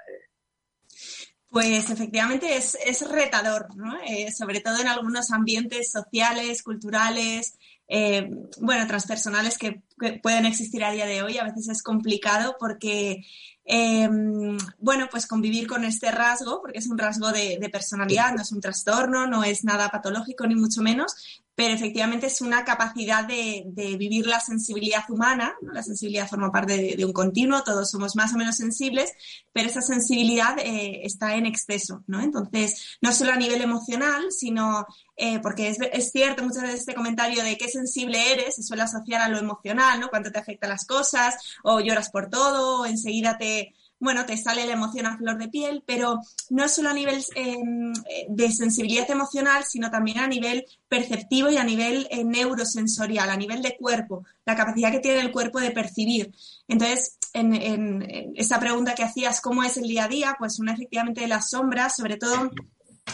[1.49, 3.99] Pues efectivamente es, retador, ¿no?
[4.07, 7.57] Eh, sobre todo en algunos ambientes sociales, culturales,
[7.89, 9.83] eh, bueno, transpersonales que,
[10.23, 11.39] pueden existir a día de hoy.
[11.39, 13.25] A veces es complicado porque
[13.69, 18.53] Em, bueno, pues convivir con este rasgo, porque es un rasgo de, personalidad, no es
[18.53, 23.65] un trastorno, no es nada patológico, ni mucho menos, pero efectivamente es una capacidad de,
[23.99, 25.55] vivir la sensibilidad humana.
[25.63, 29.11] La sensibilidad forma parte de, un continuo, todos somos más o menos sensibles,
[29.55, 32.21] pero esa sensibilidad eh, está en exceso, ¿no?
[32.21, 36.95] Entonces, no solo a nivel emocional, sino eh, porque es, es, cierto muchas veces este
[36.95, 40.09] comentario de qué sensible eres se suele asociar a lo emocional, ¿no?
[40.09, 44.67] Cuánto te afectan las cosas, o lloras por todo, o enseguida te bueno, te sale
[44.67, 47.93] la emoción a flor de piel, pero no solo a nivel em,
[48.29, 53.63] de sensibilidad emocional, sino también a nivel perceptivo y a nivel eh, neurosensorial, a nivel
[53.63, 56.33] de cuerpo, la capacidad que tiene el cuerpo de percibir.
[56.69, 60.37] Entonces, en, esa pregunta que hacías, ¿cómo es el día a día?
[60.39, 62.51] Pues una efectivamente de las sombras, sobre todo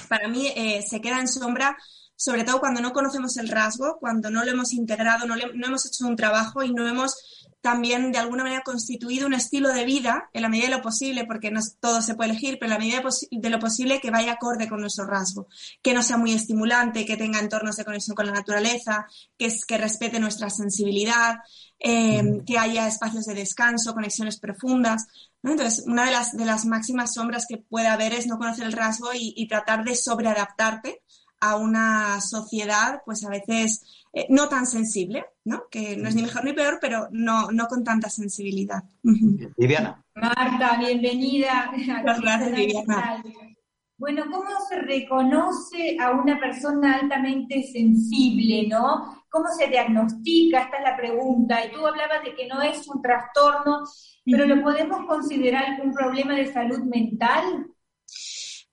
[0.09, 1.77] para mí, eh, se queda en sombra
[2.14, 5.87] sobre todo cuando no conocemos el rasgo, cuando no lo hemos integrado, no, no hemos
[5.87, 7.16] hecho un trabajo y no hemos
[7.62, 11.25] también de alguna manera constituido un estilo de vida en la medida de lo posible,
[11.25, 14.33] porque no todo se puede elegir, pero en la medida de, lo posible que vaya
[14.33, 15.46] acorde con nuestro rasgo,
[15.81, 19.07] que no sea muy estimulante, que tenga entornos de conexión con la naturaleza,
[19.38, 21.37] que, es, que respete nuestra sensibilidad,
[21.79, 25.07] eh, que haya espacios de descanso, conexiones profundas.
[25.44, 28.72] Entonces, una de las, de las máximas sombras que puede haber es no conocer el
[28.72, 31.02] rasgo y, tratar de sobreadaptarte
[31.43, 35.65] a una sociedad, pues a veces eh, no tan sensible, ¿no?
[35.69, 38.85] Que no es ni mejor ni peor, pero no, no con tanta sensibilidad.
[39.03, 40.01] Viviana.
[40.15, 41.73] Marta, bienvenida.
[42.05, 43.25] Gracias, Viviana.
[43.99, 49.25] Bueno, ¿cómo se reconoce a una persona altamente sensible, no?
[49.29, 50.63] ¿Cómo se diagnostica?
[50.63, 51.65] Esta es la pregunta.
[51.65, 53.83] Y tú hablabas de que no es un trastorno,
[54.25, 57.67] pero ¿lo podemos considerar un problema de salud mental?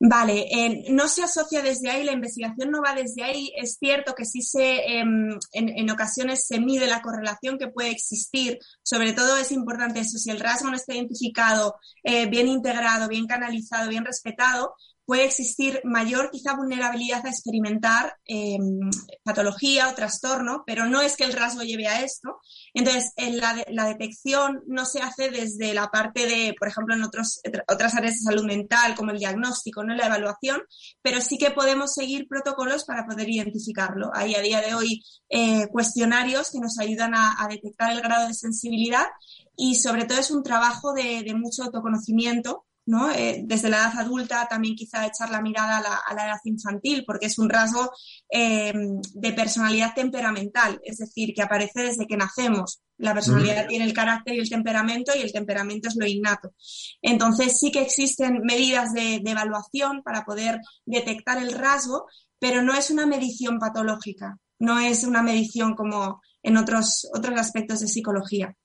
[0.01, 3.51] Vale, eh, no se asocia desde ahí, la investigación no va desde ahí.
[3.57, 8.59] Es cierto que sí se, em, en, ocasiones se mide la correlación que puede existir.
[8.81, 13.27] Sobre todo es importante eso, si el rasgo no está identificado, eh, bien integrado, bien
[13.27, 14.73] canalizado, bien respetado,
[15.09, 18.91] puede existir mayor quizá vulnerabilidad a experimentar em,
[19.23, 22.37] patología o trastorno, pero no es que el rasgo lleve a esto.
[22.75, 27.41] Entonces, en la, detección no se hace desde la parte de, por ejemplo, en otros,
[27.67, 30.61] otras áreas de salud mental, como el diagnóstico, no la evaluación,
[31.01, 34.11] pero sí que podemos seguir protocolos para poder identificarlo.
[34.13, 38.35] Hay a día de hoy eh, cuestionarios que nos ayudan a, detectar el grado de
[38.35, 39.07] sensibilidad
[39.55, 42.67] y sobre todo es un trabajo de mucho autoconocimiento
[43.15, 47.27] eh, desde la edad adulta también quizá echar la mirada a la, edad infantil, porque
[47.27, 47.91] es un rasgo
[48.31, 48.73] eh,
[49.13, 52.81] de personalidad temperamental, es decir, que aparece desde que nacemos.
[52.97, 56.53] La personalidad tiene el carácter y el temperamento y el temperamento es lo innato.
[57.01, 62.07] Entonces sí que existen medidas de, evaluación para poder detectar el rasgo,
[62.39, 67.81] pero no es una medición patológica, no es una medición como en otros, otros aspectos
[67.81, 68.55] de psicología.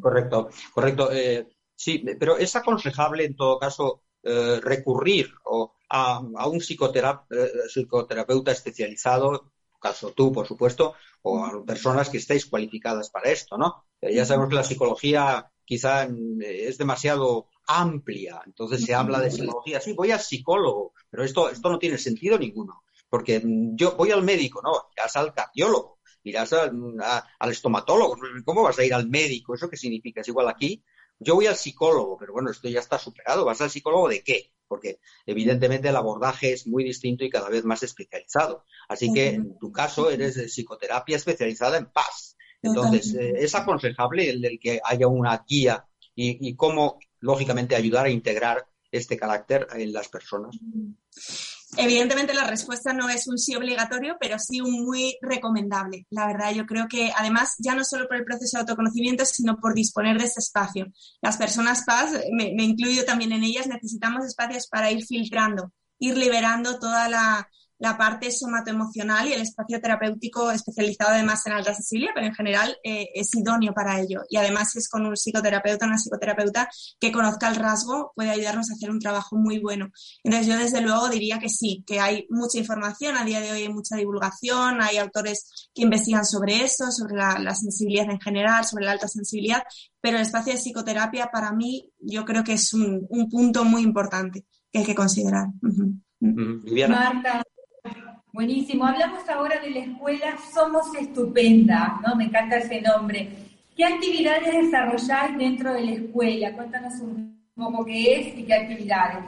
[0.00, 1.12] Correcto, correcto.
[1.12, 5.32] Eh, Sí, pero es aconsejable en todo caso eh, recurrir
[5.90, 13.10] a, un eh, psicoterapeuta especializado, caso tú, por supuesto, o a personas que estéis cualificadas
[13.10, 13.84] para esto, ¿no?
[14.00, 16.08] Eh, ya sabemos que la psicología quizá
[16.40, 21.68] es demasiado amplia, entonces se habla de psicología, sí, voy al psicólogo, pero esto, esto
[21.68, 23.42] no tiene sentido ninguno, porque
[23.74, 28.94] yo voy al médico, no, irás al cardiólogo, irás al estomatólogo, ¿cómo vas a ir
[28.94, 29.54] al médico?
[29.54, 30.20] ¿Eso qué significa?
[30.20, 30.82] Es igual aquí,
[31.18, 33.44] yo voy al psicólogo, pero bueno, esto ya está superado.
[33.44, 34.52] ¿Vas al psicólogo de qué?
[34.68, 38.64] Porque evidentemente el abordaje es muy distinto y cada vez más especializado.
[38.88, 42.36] Así que en tu caso eres de psicoterapia especializada en paz.
[42.62, 48.10] Entonces, eh, es aconsejable el, que haya una guía y, y cómo, lógicamente, ayudar a
[48.10, 50.56] integrar este carácter en las personas.
[51.76, 56.06] Evidentemente la respuesta no es un sí obligatorio, pero sí un muy recomendable.
[56.10, 59.56] La verdad, yo creo que además ya no solo por el proceso de autoconocimiento, sino
[59.58, 60.86] por disponer de ese espacio.
[61.20, 66.16] Las personas paz, me, me incluyo también en ellas, necesitamos espacios para ir filtrando, ir
[66.16, 72.12] liberando toda la, la parte somatoemocional y el espacio terapéutico especializado además en alta sensibilidad,
[72.14, 74.22] pero en general eh, es idóneo para ello.
[74.30, 78.30] Y además si es con un psicoterapeuta o una psicoterapeuta que conozca el rasgo, puede
[78.30, 79.90] ayudarnos a hacer un trabajo muy bueno.
[80.24, 83.62] Entonces yo desde luego diría que sí, que hay mucha información, a día de hoy
[83.62, 88.84] hay mucha divulgación, hay autores que investigan sobre eso, sobre la, sensibilidad en general, sobre
[88.84, 89.62] la alta sensibilidad,
[90.00, 94.44] pero el espacio de psicoterapia para mí yo creo que es un, punto muy importante
[94.70, 95.48] que hay que considerar.
[96.20, 97.42] Marta,
[98.36, 98.84] Buenísimo.
[98.84, 102.14] Hablamos ahora de la escuela Somos Estupenda, ¿no?
[102.16, 103.30] Me encanta ese nombre.
[103.74, 106.52] ¿Qué actividades desarrolláis dentro de la escuela?
[106.52, 109.24] Cuéntanos un poco qué es y qué actividades.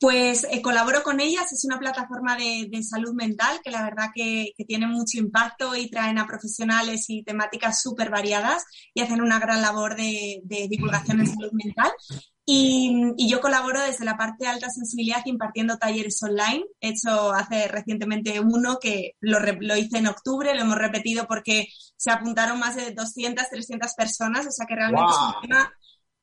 [0.00, 4.50] Pues eh, colaboro con ellas, es una plataforma de, salud mental que la verdad que,
[4.66, 9.62] tiene mucho impacto y traen a profesionales y temáticas súper variadas y hacen una gran
[9.62, 11.92] labor de, de divulgación en salud mental.
[12.46, 16.64] Y, yo colaboro desde la parte de alta sensibilidad impartiendo talleres online.
[16.80, 21.68] He hecho hace recientemente uno que lo, lo, hice en octubre, lo hemos repetido porque
[21.96, 25.72] se apuntaron más de 200, 300 personas, o sea que realmente es un tema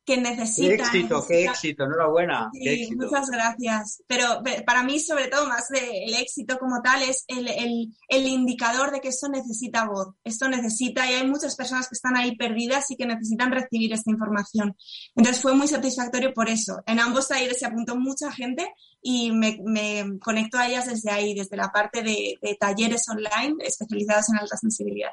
[0.04, 0.68] que necesita.
[0.68, 2.50] Qué éxito, qué éxito, enhorabuena.
[2.52, 4.02] Sí, muchas gracias.
[4.06, 8.90] Pero para mí, sobre todo, más del éxito como tal, es el, el, el, indicador
[8.90, 12.90] de que esto necesita voz, esto necesita, y hay muchas personas que están ahí perdidas
[12.90, 14.76] y que necesitan recibir esta información.
[15.14, 16.82] Entonces fue muy satisfactorio por eso.
[16.86, 21.34] En ambos talleres se apuntó mucha gente y me, me conecto a ellas desde ahí,
[21.34, 25.10] desde la parte de, de talleres online especializados en alta sensibilidad.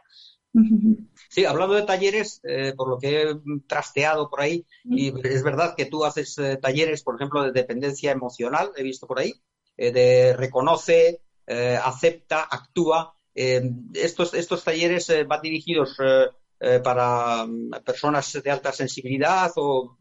[1.29, 3.35] Sí, hablando de talleres, eh, por lo que he
[3.67, 8.11] trasteado por ahí, y es verdad que tú haces eh, talleres, por ejemplo, de dependencia
[8.11, 9.33] emocional, he visto por ahí,
[9.77, 11.21] eh, de reconoce
[11.83, 13.15] acepta, actúa.
[13.33, 15.97] estos, estos talleres van dirigidos
[16.83, 19.97] para mm, personas de alta sensibilidad o,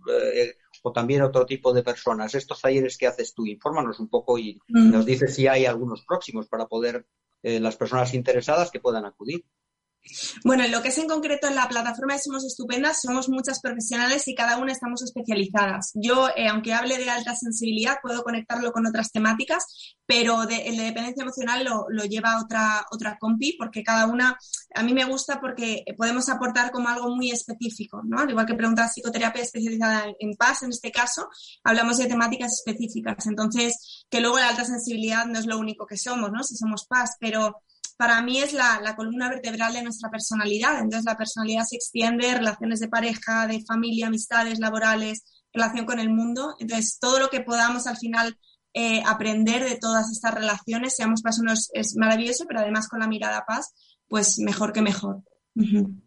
[0.83, 2.35] o, también otro tipo de personas.
[2.35, 6.49] Estos talleres que haces tú, infórmanos un poco y nos dices si hay algunos próximos
[6.49, 7.07] para poder
[7.43, 9.43] las personas interesadas que puedan acudir.
[10.45, 13.61] Bueno, en lo que es en concreto en la plataforma de Somos Estupendas, somos muchas
[13.61, 15.93] profesionales y cada una estamos especializadas.
[15.95, 20.77] Yo, eh, aunque hable de alta sensibilidad, puedo conectarlo con otras temáticas, pero de, el
[20.77, 24.39] de dependencia emocional lo, lleva otra, otra compi, porque cada una,
[24.75, 28.21] a mí me gusta porque podemos aportar como algo muy específico, ¿no?
[28.21, 31.29] Al igual que pregunta psicoterapia especializada en, en paz, en este caso,
[31.65, 33.27] hablamos de temáticas específicas.
[33.27, 36.43] Entonces, que luego la alta sensibilidad no es lo único que somos, ¿no?
[36.43, 37.63] Si somos paz, pero
[37.99, 40.79] para mí es la, columna vertebral de nuestra personalidad.
[40.79, 46.09] Entonces, la personalidad se extiende, relaciones de pareja, de familia, amistades laborales, relación con el
[46.09, 46.55] mundo.
[46.61, 48.39] Entonces, todo lo que podamos al final
[48.73, 53.45] eh, aprender de todas estas relaciones, seamos personas, es maravilloso, pero además con la mirada
[53.45, 53.75] paz,
[54.07, 55.25] pues mejor que mejor.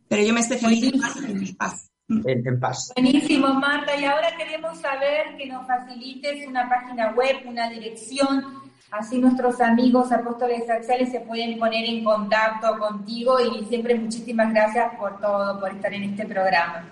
[0.07, 1.91] Pero yo me especializo en paz.
[2.07, 2.93] En, paz.
[2.95, 3.97] Buenísimo, Marta.
[3.99, 10.11] Y ahora queremos saber que nos facilites una página web, una dirección Así nuestros amigos
[10.11, 15.71] apóstoles axiales se pueden poner en contacto contigo y siempre muchísimas gracias por todo, por
[15.71, 16.85] estar en este programa.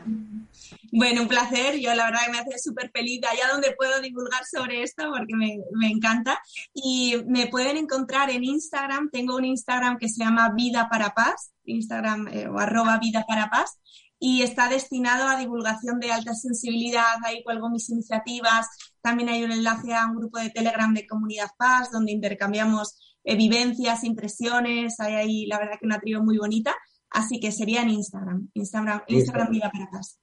[0.92, 1.78] Bueno, un placer.
[1.78, 5.60] Yo la verdad me hace súper feliz allá donde puedo divulgar sobre esto porque me,
[5.74, 6.42] me, encanta.
[6.74, 9.10] Y me pueden encontrar en Instagram.
[9.12, 13.50] Tengo un Instagram que se llama Vida para Paz, Instagram eh, o arroba Vida para
[13.50, 13.78] Paz
[14.20, 17.16] y está destinado a divulgación de alta sensibilidad.
[17.24, 18.68] Ahí cuelgo mis iniciativas.
[19.02, 24.04] También hay un enlace a un grupo de Telegram de Comunidad Paz, donde intercambiamos vivencias,
[24.04, 25.00] impresiones.
[25.00, 26.76] Hay ahí, la verdad, que una trío muy bonita.
[27.10, 28.50] Así que sería en Instagram.
[28.54, 30.20] Instagram, Instagram Vida para Paz.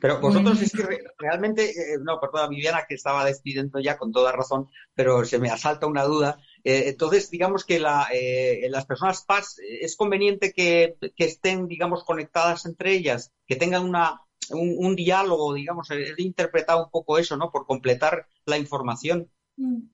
[0.00, 0.84] Pero vosotros es que
[1.18, 5.48] realmente, eh, no, perdón, Viviana, que estaba despidiendo ya con toda razón, pero se me
[5.48, 6.38] asalta una duda.
[6.64, 7.76] Eh, entonces, digamos que
[8.12, 14.22] eh, las personas PAS es conveniente que, estén, digamos, conectadas entre ellas, que tengan una,
[14.50, 17.50] un, diálogo, digamos, he interpretado un poco eso, ¿no?
[17.50, 19.30] Por completar la información.
[19.56, 19.90] Mm.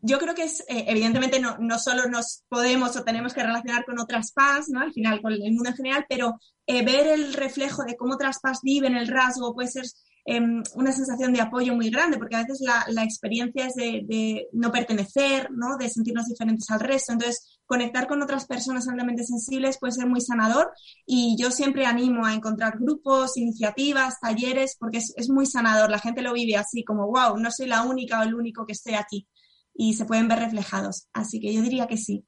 [0.00, 3.84] Yo creo que es, eh, evidentemente, no, no, solo nos podemos o tenemos que relacionar
[3.84, 4.80] con otras PAS, ¿no?
[4.80, 8.60] Al final, con el mundo en general, pero ver el reflejo de cómo otras PAS
[8.62, 9.84] viven el rasgo puede ser
[10.28, 14.72] Em, una sensación de apoyo muy grande, porque a veces la, experiencia es de, no
[14.72, 15.76] pertenecer, ¿no?
[15.78, 17.12] de sentirnos diferentes al resto.
[17.12, 20.72] Entonces, conectar con otras personas altamente sensibles puede ser muy sanador
[21.06, 25.90] y yo siempre animo a encontrar grupos, iniciativas, talleres, porque es, muy sanador.
[25.90, 28.72] La gente lo vive así, como, wow, no soy la única o el único que
[28.72, 29.28] estoy aquí
[29.74, 31.06] y se pueden ver reflejados.
[31.12, 32.24] Así que yo diría que sí.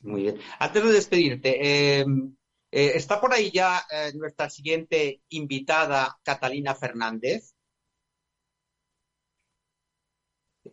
[0.00, 0.38] Muy bien.
[0.58, 2.34] Antes de despedirte, em,
[2.70, 7.54] eh, está por ahí ya eh, nuestra siguiente invitada, Catalina Fernández.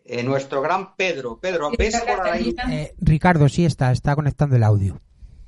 [0.03, 1.39] Eh, nuestro gran Pedro.
[1.39, 2.55] Pedro, ¿ves por ahí?
[2.97, 4.99] Ricardo, sí está, está conectando el audio.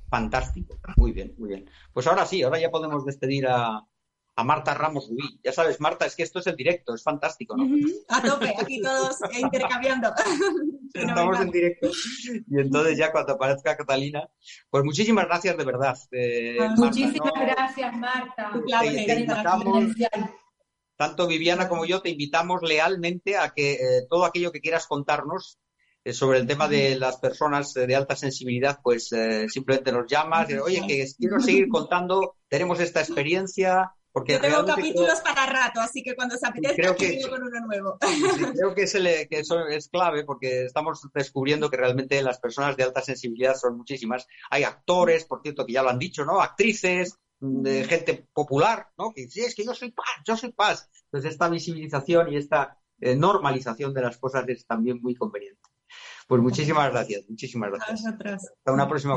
[0.09, 0.77] Fantástico.
[0.95, 1.69] Muy bien, muy bien.
[1.91, 3.85] Pues ahora sí, ahora ya podemos despedir a,
[4.37, 5.39] a Marta Ramos Rubí.
[5.43, 7.67] Ya sabes, Marta, es que esto es el directo, es fantástico, ¿no?
[8.07, 10.13] A tope, aquí todos intercambiando.
[10.93, 11.89] Estamos en directo.
[12.47, 14.29] Y entonces ya cuando aparezca Catalina,
[14.69, 15.97] pues muchísimas gracias de verdad.
[16.11, 18.51] Eh, muchísimas gracias, Marta.
[20.95, 25.57] tanto Viviana como yo te invitamos lealmente a que eh, todo aquello que quieras contarnos
[26.03, 29.09] eh, sobre el tema de las personas de alta sensibilidad, pues
[29.47, 33.93] simplemente nos llamas, oye, que quiero seguir contando, tenemos esta experiencia,
[34.25, 37.97] yo tengo capítulos para rato, así que cuando se apetezca, creo que, con uno nuevo.
[38.55, 43.55] creo que, eso es clave porque estamos descubriendo que realmente las personas de alta sensibilidad
[43.55, 44.27] son muchísimas.
[44.49, 46.41] Hay actores, por cierto, que ya lo han dicho, ¿no?
[46.41, 49.13] Actrices, de gente popular, ¿no?
[49.13, 50.89] Que sí, es que yo soy paz, yo soy paz.
[51.05, 55.61] Entonces, esta visibilización y esta eh, normalización de las cosas es también muy conveniente.
[56.27, 58.05] Pues muchísimas gracias, muchísimas gracias.
[58.05, 59.15] Hasta una próxima.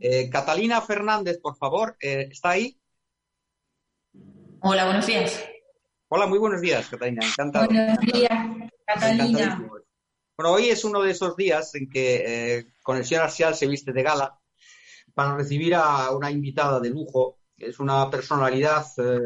[0.00, 2.80] Eh, Catalina Fernández, por favor, eh, ¿está ahí?
[4.60, 5.44] Hola, buenos días.
[6.08, 7.24] Hola, muy buenos días, Catalina.
[7.24, 7.66] Encantado.
[7.66, 8.30] Buenos días,
[8.84, 9.68] Catalina.
[10.36, 14.02] Bueno, hoy es uno de esos días en que eh, Conexión Arcial se viste de
[14.02, 14.40] gala
[15.14, 17.38] para recibir a una invitada de lujo.
[17.56, 19.20] Es una personalidad eh,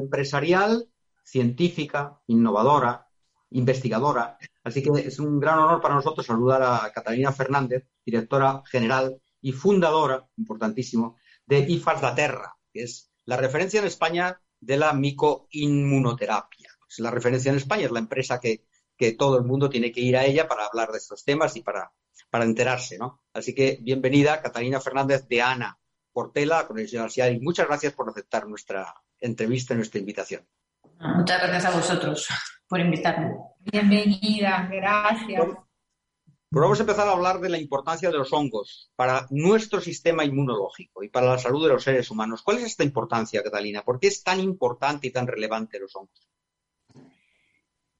[0.00, 0.88] empresarial,
[1.22, 3.08] científica, innovadora,
[3.50, 4.38] investigadora.
[4.64, 9.52] Así que es un gran honor para nosotros saludar a Catalina Fernández, directora general y
[9.52, 16.70] fundadora, importantísimo, de IFAS da Terra, que es la referencia en España de la micoinmunoterapia.
[16.88, 18.64] Es la referencia en España, es la empresa que,
[19.16, 21.92] todo el mundo tiene que ir a ella para hablar de estos temas y para,
[22.30, 23.22] para enterarse, ¿no?
[23.32, 25.78] Así que bienvenida, Catalina Fernández de Ana
[26.12, 30.48] Portela, con el señor y muchas gracias por aceptar nuestra entrevista, nuestra invitación.
[30.98, 32.28] Muchas gracias a vosotros
[32.66, 33.36] por invitarme.
[33.60, 35.67] Bienvenida, gracias.
[36.50, 40.24] Pero vamos a empezar a hablar de la importancia de los hongos para nuestro sistema
[40.24, 42.42] inmunológico y para la salud de los seres humanos.
[42.42, 43.82] ¿Cuál es esta importancia, Catalina?
[43.82, 46.26] ¿Por qué es tan importante y tan relevante los hongos?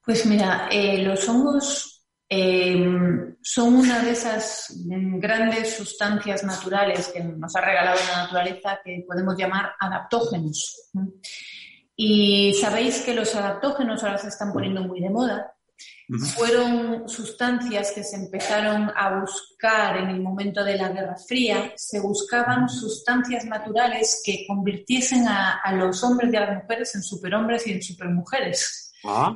[0.03, 7.55] Pues mira, eh, los hongos eh, son una de esas grandes sustancias naturales que nos
[7.55, 10.91] ha regalado la naturaleza que podemos llamar adaptógenos.
[11.95, 15.55] Y sabéis que los adaptógenos ahora se están poniendo muy de moda
[16.35, 21.73] fueron sustancias que se empezaron a buscar en el momento de la Guerra Fría.
[21.77, 27.67] Se buscaban sustancias naturales que convirtiesen a, los hombres y a las mujeres en superhombres
[27.67, 28.93] y en supermujeres.
[29.05, 29.35] Ah,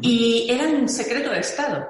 [0.00, 1.86] y eran un secreto de Estado.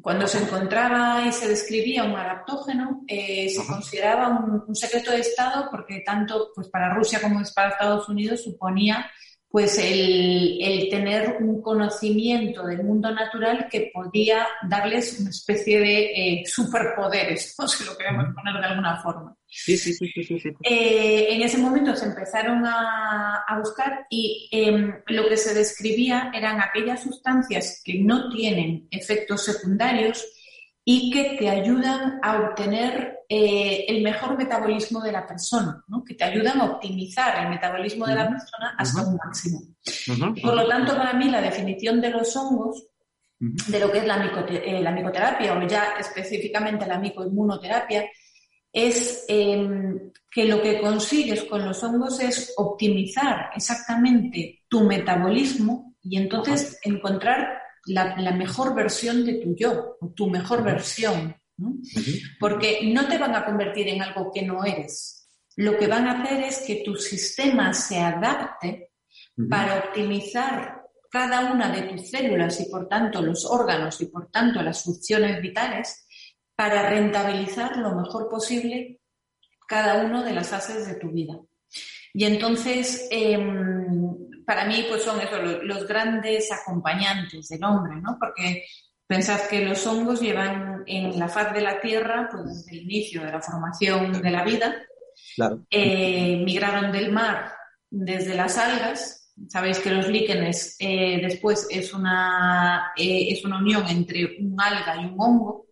[0.00, 5.20] Cuando se encontraba y se describía un adaptógeno, eh, se consideraba un, un, secreto de
[5.20, 9.08] Estado porque tanto pues, para Rusia como para Estados Unidos suponía
[9.52, 16.42] pues el, tener un conocimiento del mundo natural que podía darles una especie de eh,
[16.46, 19.36] superpoderes, si lo queremos poner de alguna forma.
[19.46, 20.40] Sí, sí, sí, sí.
[20.40, 26.32] sí, eh, en ese momento se empezaron a, buscar y em, lo que se describía
[26.34, 30.26] eran aquellas sustancias que no tienen efectos secundarios
[30.84, 36.02] y que te ayudan a obtener eh, el mejor metabolismo de la persona, ¿no?
[36.02, 39.60] que te ayudan a optimizar el metabolismo de la persona hasta un máximo.
[40.42, 42.88] por lo tanto, para mí la definición de los hongos,
[43.38, 48.04] de lo que es la, eh, la, micoterapia o ya específicamente la micoinmunoterapia,
[48.72, 56.16] es em, que lo que consigues con los hongos es optimizar exactamente tu metabolismo y
[56.16, 61.34] entonces encontrar la, mejor versión de tu yo, tu mejor versión,
[62.38, 65.28] porque no te van a convertir en algo que no eres.
[65.56, 68.92] Lo que van a hacer es que tu sistema se adapte
[69.48, 74.62] para optimizar cada una de tus células y por tanto los órganos y por tanto
[74.62, 76.06] las funciones vitales
[76.54, 79.00] para rentabilizar lo mejor posible
[79.68, 81.38] cada una de las fases de tu vida.
[82.14, 84.16] Y entonces, em,
[84.46, 88.16] para mí, pues son eso, los, grandes acompañantes del hombre, ¿no?
[88.18, 88.64] Porque
[89.06, 93.24] pensad que los hongos llevan en la faz de la Tierra, pues desde el inicio
[93.24, 94.74] de la formación de la vida,
[95.70, 97.52] eh, migraron del mar
[97.90, 99.32] desde las algas.
[99.48, 104.96] Sabéis que los líquenes eh, después es una, eh, es una unión entre un alga
[104.96, 105.66] y un hongo.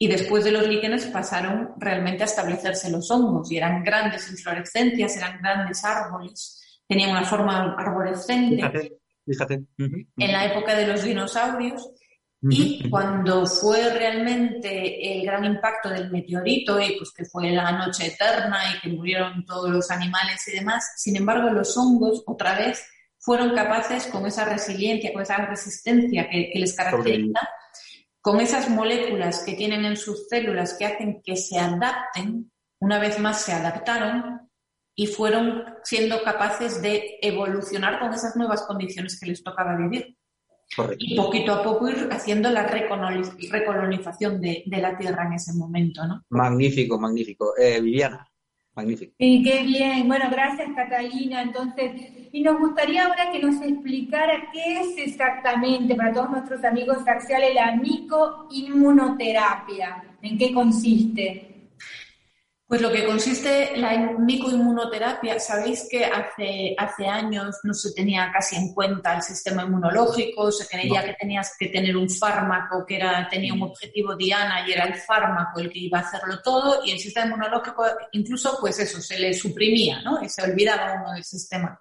[0.00, 3.50] Y después de los líquenes pasaron realmente a establecerse los hongos.
[3.50, 6.57] Y eran grandes inflorescencias, eran grandes árboles,
[6.88, 8.56] tenían una forma arborescente.
[8.56, 9.64] Fíjate, fíjate.
[9.76, 11.90] En la época de los dinosaurios
[12.40, 18.06] y cuando fue realmente el gran impacto del meteorito y pues que fue la noche
[18.06, 22.84] eterna y que murieron todos los animales y demás, sin embargo los hongos otra vez
[23.18, 27.40] fueron capaces con esa resiliencia, con esa resistencia que, que les caracteriza
[28.20, 33.18] con esas moléculas que tienen en sus células que hacen que se adapten, una vez
[33.18, 34.47] más se adaptaron
[34.98, 40.16] y fueron siendo capaces de evolucionar con esas nuevas condiciones que les tocaba vivir.
[40.98, 46.24] Y poquito a poco ir haciendo la recolonización de, la Tierra en ese momento, ¿no?
[46.30, 47.56] Magnífico, magnífico.
[47.56, 48.28] Eh, Viviana.
[48.74, 49.14] Magnífico.
[49.18, 50.08] Y qué bien.
[50.08, 51.42] Bueno, gracias Catalina.
[51.42, 51.92] Entonces,
[52.32, 57.54] y nos gustaría ahora que nos explicara qué es exactamente para todos nuestros amigos axiales
[57.54, 60.18] la micoinmunoterapia.
[60.22, 61.57] ¿En qué consiste?
[62.68, 68.56] Pues lo que consiste la micoinmunoterapia, sabéis que hace, hace años no se tenía casi
[68.56, 73.26] en cuenta el sistema inmunológico, se creía que tenías que tener un fármaco que era,
[73.30, 76.90] tenía un objetivo diana y era el fármaco el que iba a hacerlo todo y
[76.90, 80.22] el sistema inmunológico incluso pues eso, se le suprimía, ¿no?
[80.22, 81.80] Y se olvidaba uno del sistema.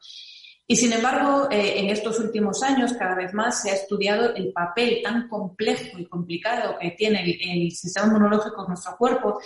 [0.69, 4.51] Y sin embargo, eh, en estos últimos años cada vez más se ha estudiado el
[4.51, 9.39] papel tan complejo y complicado que tiene el, sistema inmunológico en nuestro cuerpo.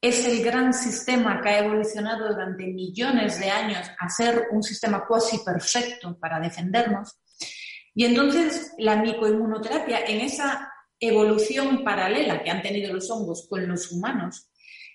[0.00, 5.04] Es el gran sistema que ha evolucionado durante millones de años a ser un sistema
[5.04, 7.18] cuasi perfecto para defendernos.
[7.92, 13.90] Y entonces la micoinmunoterapia, en esa evolución paralela que han tenido los hongos con los
[13.90, 14.48] humanos,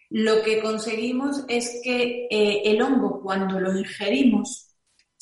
[0.09, 4.72] lo que conseguimos es que eh, el hongo cuando lo ingerimos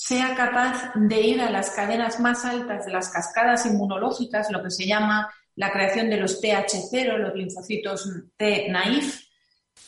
[0.04, 4.72] sea capaz de ir a las cadenas más altas de las cascadas inmunológicas, lo que
[4.72, 9.22] se llama la creación de los TH0, los linfocitos T naif,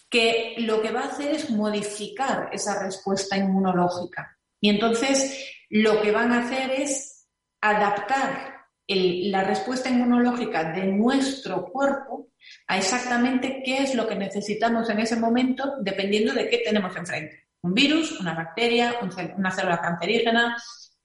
[0.10, 4.38] que lo que va a hacer es modificar esa respuesta inmunológica.
[4.62, 7.28] Y entonces lo que van a hacer es
[7.60, 8.54] adaptar
[8.88, 12.28] la respuesta inmunológica de nuestro cuerpo
[12.68, 17.43] a exactamente qué es lo que necesitamos en ese momento, dependiendo de qué tenemos enfrente
[17.64, 18.96] un virus, una bacteria,
[19.38, 20.58] una célula cancerígena,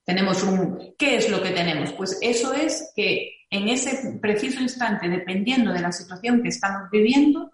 [0.05, 0.95] tenemos un...
[0.99, 1.93] ¿Qué es lo que tenemos?
[1.93, 7.53] Pues eso es que en ese preciso instante, dependiendo de la situación que estamos viviendo,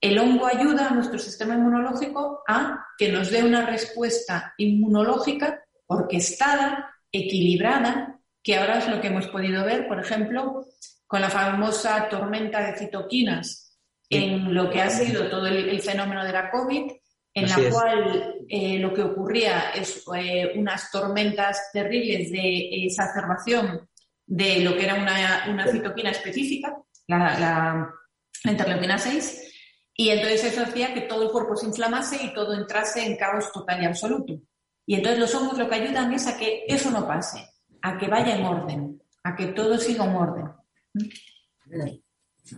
[0.00, 6.92] el hongo ayuda a nuestro sistema inmunológico a que nos dé una respuesta inmunológica orquestada,
[7.12, 10.66] equilibrada, que ahora es lo que hemos podido ver, por ejemplo,
[11.06, 13.78] con la famosa tormenta de citoquinas
[14.10, 16.90] en lo que ha sido todo el, fenómeno de la COVID,
[17.34, 23.88] en la cual eh, lo que ocurría es eh, unas tormentas terribles de exacerbación
[24.26, 26.76] de lo que era una, citoquina específica,
[27.08, 29.52] la, la, interleuquina 6,
[29.94, 33.52] y entonces eso hacía que todo el cuerpo se inflamase y todo entrase en caos
[33.52, 34.40] total y absoluto.
[34.86, 37.46] Y entonces los hongos lo que ayudan es a que eso no pase,
[37.82, 40.46] a que vaya en orden, a que todo siga en orden.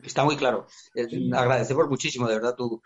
[0.02, 0.66] Está muy claro.
[1.34, 2.80] agradecemos muchísimo, de verdad, tu,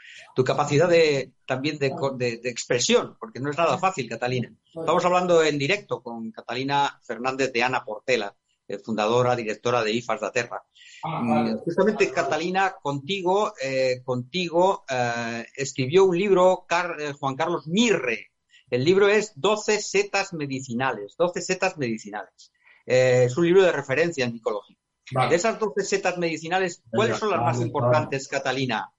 [0.45, 4.53] capacidad de, también de, expresión, porque no es nada fácil, Catalina.
[4.75, 8.35] Estamos hablando en directo con Catalina Fernández de Ana Portela,
[8.67, 10.63] eh, fundadora, directora de IFAS de Terra.
[11.05, 16.67] Ah, mm, justamente, Catalina, contigo, eh, contigo eh, escribió un libro
[17.19, 18.33] Juan Carlos Mirre.
[18.69, 22.53] El libro es 12 setas medicinales, 12 setas medicinales.
[22.85, 24.79] es un libro de referencia en micología.
[25.11, 28.93] De esas 12 setas medicinales, ¿cuáles son las más importantes, Catalina?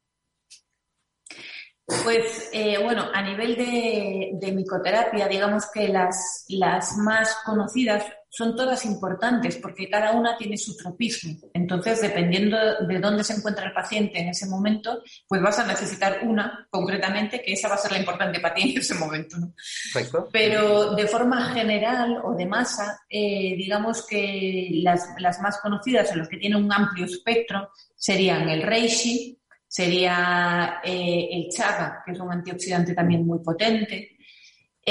[2.03, 8.85] Pues eh, bueno, a nivel de, micoterapia, digamos que las, las más conocidas son todas
[8.85, 11.35] importantes porque cada una tiene su tropismo.
[11.53, 12.57] Entonces, dependiendo
[12.87, 17.41] de dónde se encuentra el paciente en ese momento, pues vas a necesitar una concretamente,
[17.41, 19.37] que esa va a ser la importante para ti en ese momento.
[19.37, 19.53] ¿no?
[20.31, 26.15] Pero de forma general o de masa, eh, digamos que las, las más conocidas o
[26.15, 32.19] las que tienen un amplio espectro serían el reishi, sería eh, el chaga, que es
[32.19, 34.17] un antioxidante también muy potente.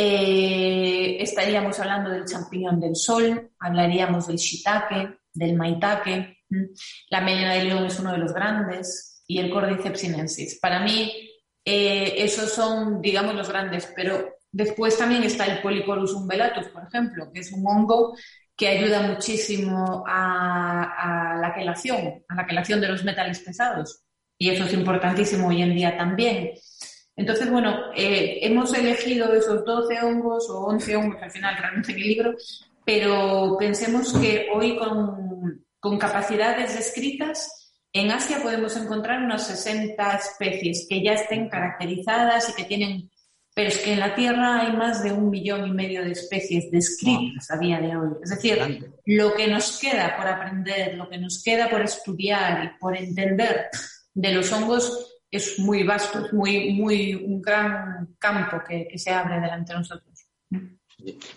[0.00, 6.44] Eh, estaríamos hablando del champiñón del sol, hablaríamos del shiitake, del maitake.
[7.10, 10.60] La melena de león es uno de los grandes y el cordyceps sinensis.
[10.60, 11.12] Para mí,
[11.64, 17.32] eh, esos son, digamos, los grandes, pero después también está el Polyporus umbellatus, por ejemplo,
[17.32, 18.16] que es un hongo
[18.56, 24.04] que ayuda muchísimo a, a la quelación, a la quelación de los metales pesados
[24.38, 26.52] y eso es importantísimo hoy en día también.
[27.18, 31.98] Entonces, bueno, eh, hemos elegido esos 12 hongos o 11 hongos al final realmente en
[31.98, 32.34] el libro,
[32.84, 40.86] pero pensemos que hoy con, con capacidades descritas, en Asia podemos encontrar unas 60 especies
[40.88, 43.10] que ya estén caracterizadas y que tienen,
[43.52, 46.70] pero es que en la Tierra hay más de un millón y medio de especies
[46.70, 48.10] descritas a día de hoy.
[48.22, 52.78] Es decir, lo que nos queda por aprender, lo que nos queda por estudiar y
[52.78, 53.70] por entender
[54.14, 59.40] de los hongos es muy vasto, es muy, muy un gran campo que, se abre
[59.40, 60.26] delante de nosotros.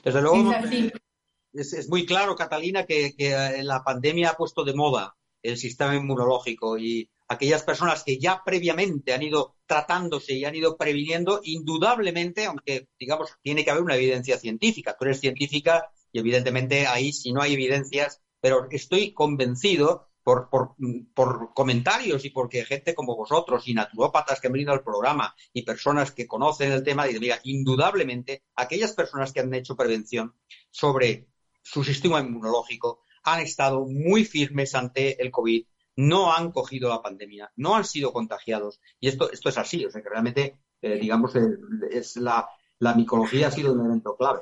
[0.03, 0.53] Desde luego,
[1.53, 6.77] es, muy claro, Catalina, que, que, la pandemia ha puesto de moda el sistema inmunológico
[6.77, 12.87] y aquellas personas que ya previamente han ido tratándose y han ido previniendo, indudablemente, aunque
[12.99, 14.95] digamos, tiene que haber una evidencia científica.
[14.97, 21.53] Tú eres científica y evidentemente ahí si no hay evidencias, pero estoy convencido por, por,
[21.53, 26.11] comentarios y porque gente como vosotros y naturópatas que han venido al programa y personas
[26.11, 30.35] que conocen el tema, dicen, mira, indudablemente aquellas personas que han hecho prevención
[30.69, 31.27] sobre
[31.63, 35.65] su sistema inmunológico han estado muy firmes ante el COVID,
[35.97, 38.79] no han cogido la pandemia, no han sido contagiados.
[38.99, 41.33] Y esto, esto es así, o sea que realmente, eh, digamos,
[41.91, 42.47] es la,
[42.79, 44.41] la micología ha sido un elemento clave.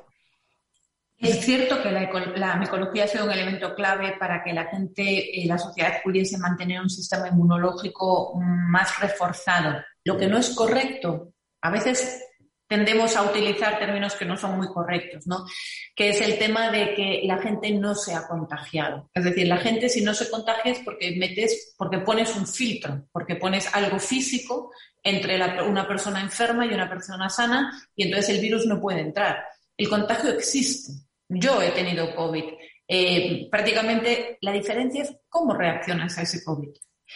[1.20, 5.46] Es cierto que la, micología ha sido un elemento clave para que la gente, eh,
[5.46, 9.84] la sociedad pudiese mantener un sistema inmunológico más reforzado.
[10.06, 12.24] Lo que no es correcto, a veces
[12.70, 15.46] tendemos a utilizar términos que no son muy correctos, ¿no?
[15.94, 19.10] Que es el tema de que la gente no se ha contagiado.
[19.14, 23.08] Es decir, la gente si no se contagia es porque metes, porque pones un filtro,
[23.12, 24.72] porque pones algo físico
[25.04, 29.44] entre una persona enferma y una persona sana y entonces el virus no puede entrar.
[29.76, 31.09] El contagio existe.
[31.30, 32.44] Yo he tenido COVID.
[32.88, 36.70] Eh, prácticamente la diferencia es cómo reaccionas a ese COVID.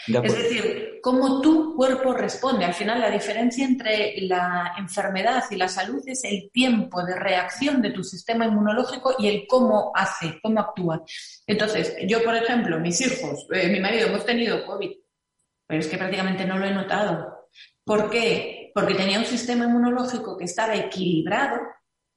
[0.07, 2.65] Es decir, cómo tu cuerpo responde.
[2.65, 7.81] Al final, la diferencia entre la enfermedad y la salud es el tiempo de reacción
[7.81, 11.03] de tu sistema inmunológico y el cómo hace, cómo actúa.
[11.45, 14.91] Entonces, yo, por ejemplo, mis hijos, eh, mi marido, hemos tenido COVID,
[15.67, 17.49] pero es que prácticamente no lo he notado.
[17.85, 18.71] ¿Por qué?
[18.73, 21.59] Porque tenía un sistema inmunológico que estaba equilibrado,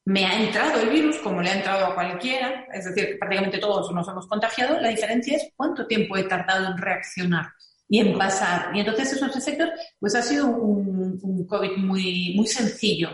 [0.07, 3.93] me ha entrado el virus como le ha entrado a cualquiera, es decir, prácticamente todos
[3.93, 7.47] nos hemos contagiado, la diferencia es cuánto tiempo he tardado en reaccionar
[7.89, 8.75] y en pasar.
[8.75, 13.11] Y entonces esos efectos, pues ha sido un, COVID muy, muy sencillo.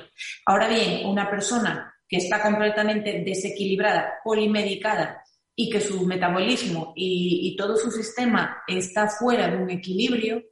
[0.46, 5.22] Ahora bien, una persona que está completamente desequilibrada, polimedicada,
[5.54, 10.42] y que su metabolismo y, todo su sistema está fuera de un equilibrio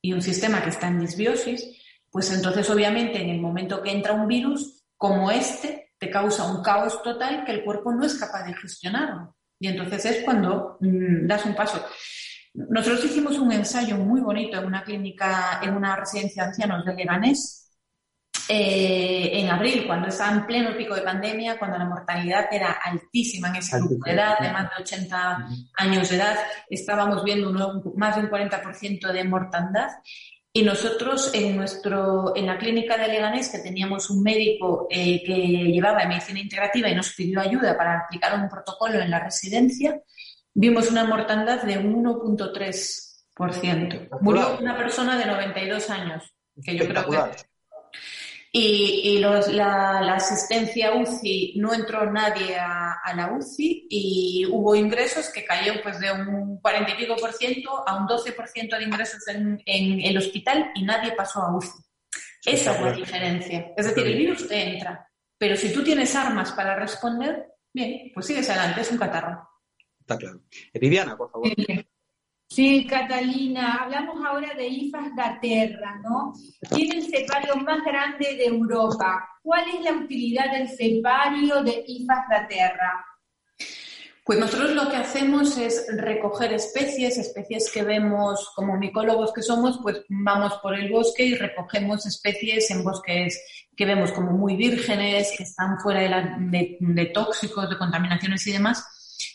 [0.00, 1.68] y un sistema que está en disbiosis,
[2.10, 6.62] pues entonces obviamente en el momento que entra un virus como este, te causa un
[6.62, 9.36] caos total que el cuerpo no es capaz de gestionarlo.
[9.58, 11.84] Y entonces es cuando mm, das un paso.
[12.54, 16.94] Nosotros hicimos un ensayo muy bonito en una clínica, en una residencia de ancianos de
[16.94, 17.64] Leganés,
[18.46, 23.48] eh, en abril, cuando estaba en pleno pico de pandemia, cuando la mortalidad era altísima
[23.48, 25.48] en ese grupo de edad, de más de 80
[25.78, 26.36] años de edad,
[26.68, 27.50] estábamos viendo
[27.96, 29.88] más de un 40% de mortandad.
[30.56, 35.36] Y nosotros en, nuestro, en la clínica de Leganés, que teníamos un médico eh, que
[35.36, 40.00] llevaba medicina integrativa y nos pidió ayuda para aplicar un protocolo en la residencia,
[40.54, 44.20] vimos una mortandad de 1.3%.
[44.20, 46.22] Murió una persona de 92 años,
[46.62, 47.18] que yo creo que
[48.56, 55.82] y, la, asistencia UCI no entró nadie a, la UCI y hubo ingresos que cayó
[55.82, 59.26] pues de un 40 y pico por ciento a un 12 por ciento de ingresos
[59.26, 61.68] en, el hospital y nadie pasó a UCI.
[62.46, 63.72] Esa es la diferencia.
[63.76, 68.26] Es decir, el virus te entra, pero si tú tienes armas para responder, bien, pues
[68.26, 69.48] sigues adelante, es un catarro.
[69.98, 70.42] Está claro.
[70.74, 71.48] Viviana, por favor.
[71.56, 71.86] Sí,
[72.88, 76.32] Catalina, hablamos ahora de IFAS da Terra, ¿no?
[76.70, 79.28] Tiene el cepario más grande de Europa.
[79.42, 83.06] ¿Cuál es la utilidad del cepario de IFAS da Terra?
[84.24, 89.80] Pues nosotros lo que hacemos es recoger especies, especies que vemos como micólogos que somos,
[89.82, 95.34] pues vamos por el bosque y recogemos especies en bosques que vemos como muy vírgenes,
[95.36, 98.86] que están fuera de, de tóxicos, de contaminaciones y demás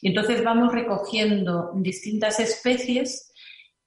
[0.01, 3.31] y entonces vamos recogiendo distintas especies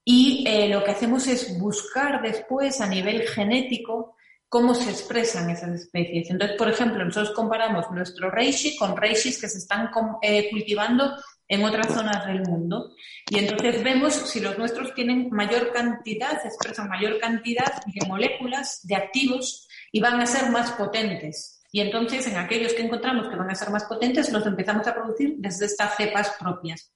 [0.04, 4.16] y eh, lo que hacemos es buscar después a nivel genético
[4.48, 6.28] cómo se expresan esas especies.
[6.28, 9.90] Entonces, por ejemplo, nosotros comparamos nuestro reishi con reishis que se están
[10.20, 11.14] eh, cultivando
[11.48, 12.92] en otras zonas del mundo.
[13.30, 18.96] Y entonces vemos si los nuestros tienen mayor cantidad, expresan mayor cantidad de moléculas, de
[18.96, 21.61] activos, y van a ser más potentes.
[21.74, 24.94] Y entonces, en aquellos que encontramos que van a ser más potentes, los empezamos a
[24.94, 26.92] producir desde estas cepas propias.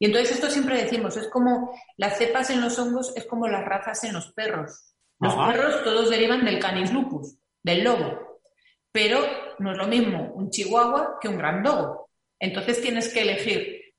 [0.00, 3.64] Y entonces esto siempre decimos, es como las cepas en los hongos, es como las
[3.64, 4.94] razas en los perros.
[5.20, 8.40] Los perros todos derivan del canis lupus, del lobo.
[8.90, 9.20] Pero
[9.60, 12.10] no es lo mismo un chihuahua que un gran dogo.
[12.40, 13.94] Entonces tienes que elegir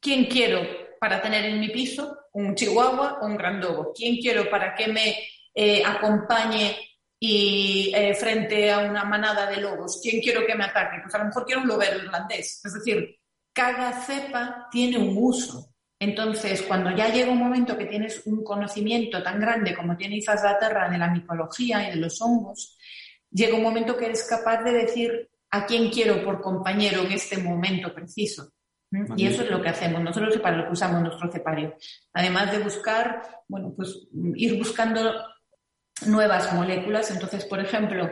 [0.00, 0.60] quién quiero
[1.00, 3.92] para tener en mi piso, un chihuahua o un gran dogo.
[3.94, 5.16] ¿Quién quiero para que me
[5.54, 6.76] eh, acompañe
[7.24, 10.96] y eh, frente a una manada de lobos, ¿quién quiero que me ataque?
[11.02, 12.60] Pues a lo mejor quiero un lobero irlandés.
[12.64, 13.16] Es decir,
[13.52, 15.72] cada cepa tiene un uso.
[16.00, 20.42] Entonces, cuando ya llega un momento que tienes un conocimiento tan grande como tiene Izas
[20.42, 22.76] la Terra de la micología y de los hongos,
[23.30, 27.38] llega un momento que eres capaz de decir a quién quiero por compañero en este
[27.38, 28.50] momento preciso.
[28.90, 29.16] ¿Mm?
[29.16, 31.76] Y eso es lo que hacemos, nosotros para lo que usamos nuestro cepario.
[32.14, 35.12] Además de buscar, bueno, pues ir buscando
[36.06, 37.10] nuevas moléculas.
[37.10, 38.08] Entonces, por ejemplo,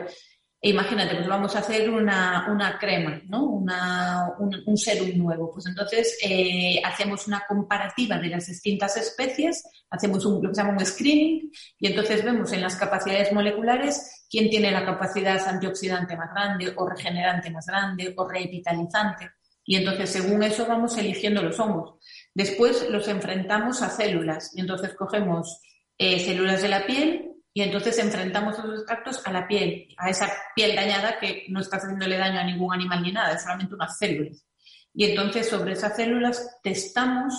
[0.61, 3.45] imagínate, pues vamos a hacer una, crema, ¿no?
[3.45, 5.51] Una, un, serum nuevo.
[5.51, 10.77] Pues entonces eh, hacemos una comparativa de las distintas especies, hacemos lo que se llama
[10.77, 16.31] un screening y entonces vemos en las capacidades moleculares quién tiene la capacidad antioxidante más
[16.31, 19.31] grande o regenerante más grande o revitalizante.
[19.65, 21.99] Y entonces, según eso, vamos eligiendo los hongos.
[22.33, 24.51] Después los enfrentamos a células.
[24.55, 25.61] Y entonces cogemos
[25.97, 30.31] eh, células de la piel, y entonces enfrentamos esos extractos a la piel, a esa
[30.55, 33.97] piel dañada que no está haciéndole daño a ningún animal ni nada, es solamente unas
[33.97, 34.45] células.
[34.93, 37.33] Y entonces sobre esas células testamos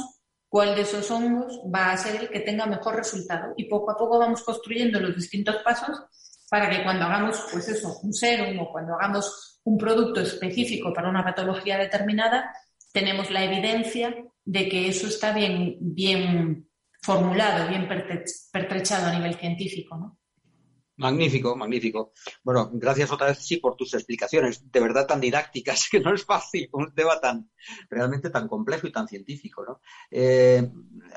[0.49, 3.55] cuál de esos hongos va a ser el que tenga mejor resultado.
[3.57, 5.99] Y poco a poco vamos construyendo los distintos pasos
[6.51, 11.09] para que cuando hagamos, pues eso, un serum o cuando hagamos un producto específico para
[11.09, 12.55] una patología determinada,
[12.93, 16.69] tenemos la evidencia de que eso está bien, bien
[17.03, 17.89] formulado, bien
[18.53, 19.97] pertrechado a nivel científico.
[19.97, 20.19] ¿no?
[20.97, 22.13] Magnífico, magnífico.
[22.45, 26.25] Bueno, gracias otra vez, sí, por tus explicaciones, de verdad tan didácticas, que no es
[26.25, 27.51] fácil, un tema tan
[27.91, 29.65] realmente tan complejo y tan científico.
[29.65, 29.81] ¿no?
[30.11, 30.71] Eh,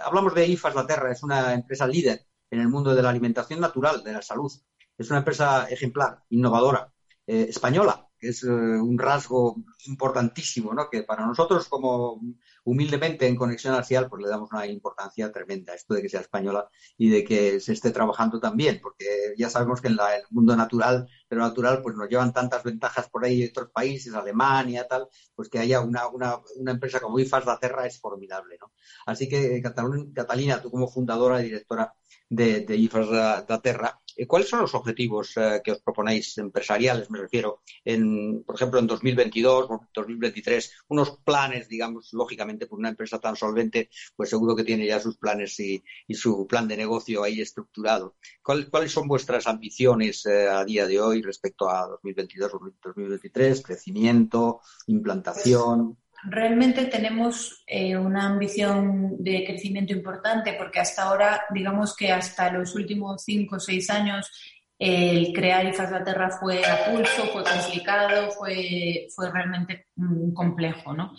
[0.04, 3.60] hablamos de IFAS La Terra, es una empresa líder en el mundo de la alimentación
[3.60, 4.52] natural, de la salud.
[4.98, 6.92] Es una empresa ejemplar, innovadora,
[7.28, 9.58] eh, española, que es eh, un rasgo
[9.88, 10.90] importantísimo, ¿no?
[10.90, 12.22] que para nosotros como
[12.66, 16.68] humildemente en Conexión Arcial pues le damos una importancia tremenda esto de que sea española
[16.98, 21.08] y de que se esté trabajando también, porque ya sabemos que en el mundo natural,
[21.28, 25.60] pero natural, pues nos llevan tantas ventajas por ahí otros países, Alemania, tal, pues que
[25.60, 28.72] haya una, una, una empresa como IFAS da Terra es formidable, ¿no?
[29.06, 31.94] Así que, Catalina, tú como fundadora y directora
[32.30, 33.10] de, de IFAS
[33.48, 38.44] da Terra, eh, ¿cuáles son los objetivos eh, que os proponéis empresariales, me refiero, en,
[38.44, 40.72] por ejemplo, en 2022 o 2023?
[40.88, 45.18] Unos planes, digamos, lógicamente, por una empresa tan solvente, pues seguro que tiene ya sus
[45.18, 45.84] planes y,
[46.16, 48.16] su plan de negocio ahí estructurado.
[48.42, 53.62] ¿Cuáles son vuestras ambiciones a día de hoy respecto a 2022 o 2023?
[53.62, 55.98] Crecimiento, implantación.
[56.28, 62.74] Realmente tenemos eh, una ambición de crecimiento importante porque hasta ahora, digamos que hasta los
[62.76, 64.32] últimos cinco o seis años,
[64.78, 70.94] el crear IFAS la Terra fue a pulso, fue complicado, fue, fue realmente mm, complejo.
[70.94, 71.14] ¿no?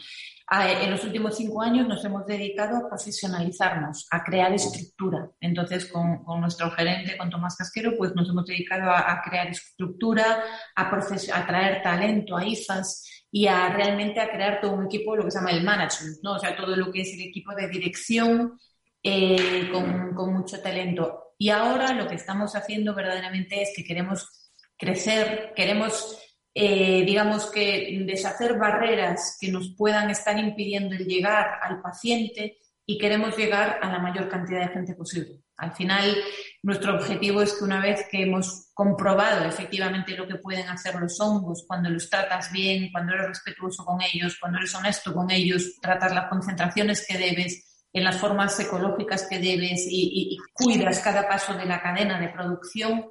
[0.51, 5.31] En los últimos cinco años nos hemos dedicado a profesionalizarnos, a crear estructura.
[5.41, 9.49] Entonces, con, con nuestro gerente, con Tomás Casquero, pues nos hemos dedicado a, a crear
[9.49, 10.43] estructura,
[10.75, 15.23] a, a traer talento a IFAS y a realmente a crear todo un equipo, lo
[15.23, 16.37] que se llama el management, ¿no?
[16.37, 18.59] O sea, todo lo que es el equipo de dirección
[19.03, 21.35] eh, con, con, mucho talento.
[21.37, 26.19] Y ahora lo que estamos haciendo verdaderamente es que queremos crecer, queremos,
[26.55, 32.57] eh, digamos que, deshacer barreras que nos puedan estar impidiendo el llegar al paciente
[32.87, 35.43] y queremos llegar a la mayor cantidad de gente posible.
[35.59, 36.17] Al final,
[36.63, 41.19] nuestro objetivo es que una vez que hemos comprobado efectivamente lo que pueden hacer los
[41.21, 45.81] hongos, cuando los tratas bien, cuando eres respetuoso con ellos, cuando eres honesto con ellos,
[45.81, 51.55] tratas las concentraciones que debes, en las formas ecológicas que debes y, cuidas cada paso
[51.55, 53.07] de la cadena de producción,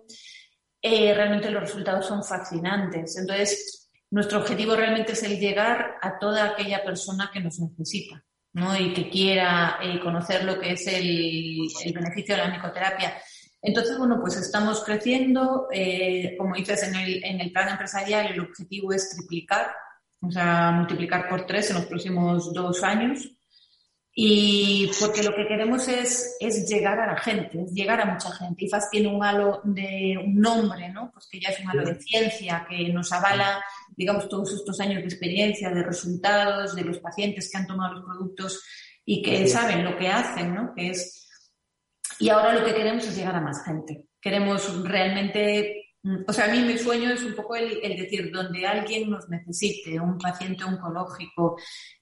[0.80, 3.18] eh, realmente los resultados son fascinantes.
[3.18, 8.24] Entonces, nuestro objetivo realmente es el llegar a toda aquella persona que nos necesita.
[8.56, 8.76] ¿No?
[8.76, 13.18] y que quiera eh, conocer lo que es el, beneficio de la micoterapia.
[13.62, 15.68] Entonces, bueno, pues estamos creciendo.
[15.72, 19.72] Eh, como dices, en el, en el plan empresarial el objetivo es triplicar,
[20.22, 23.30] o sea, multiplicar por tres en los próximos dos años.
[24.18, 28.32] Y porque lo que queremos es, es llegar a la gente, es llegar a mucha
[28.32, 28.64] gente.
[28.64, 31.12] IFAS tiene un halo de un nombre, ¿no?
[31.12, 33.62] Pues que ya es un halo de ciencia que nos avala
[33.96, 38.06] digamos, todos estos años de experiencia, de resultados, de los pacientes que han tomado los
[38.06, 38.64] productos
[39.06, 40.74] y que saben lo que hacen, ¿no?
[40.76, 41.22] Que es...
[42.20, 44.06] Y ahora lo que queremos es llegar a más gente.
[44.22, 45.86] Queremos realmente
[46.28, 50.00] o sea, a mí mi sueño es un poco el, decir, donde alguien nos necesite,
[50.00, 51.58] un paciente oncológico,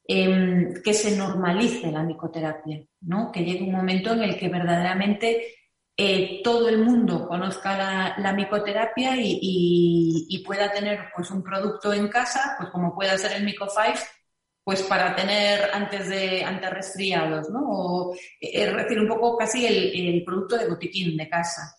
[0.06, 3.32] em, que se normalice la micoterapia, ¿no?
[3.32, 5.56] Que llegue un momento en el que verdaderamente
[5.96, 12.56] eh, todo el mundo conozca la, micoterapia y, pueda tener pues, un producto en casa,
[12.58, 14.00] pues como pueda ser el Mico 5,
[14.64, 17.60] pues para tener antes de antes resfriados, ¿no?
[17.64, 21.76] O es eh, decir, un poco casi el, producto de botiquín de casa.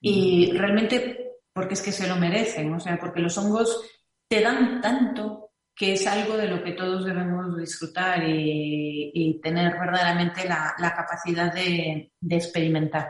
[0.00, 3.80] Y realmente, porque es que se lo merecen, o sea, porque los hongos
[4.28, 10.48] te dan tanto que es algo de lo que todos debemos disfrutar y, tener verdaderamente
[10.48, 13.08] la, capacidad de experimentar.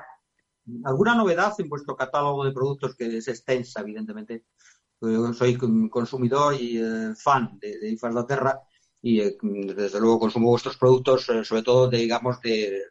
[0.84, 4.44] ¿Alguna novedad en vuestro catálogo de productos que es extensa, evidentemente?
[5.00, 5.56] Yo soy
[5.90, 8.60] consumidor y eh, fan de, de Terra
[9.02, 12.82] y eh, desde luego consumo vuestros productos, eh, sobre todo, de, digamos, de,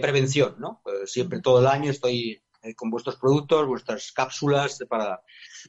[0.00, 0.82] prevención, ¿no?
[1.06, 2.42] siempre, todo el año estoy
[2.76, 5.22] con vuestros productos, vuestras cápsulas para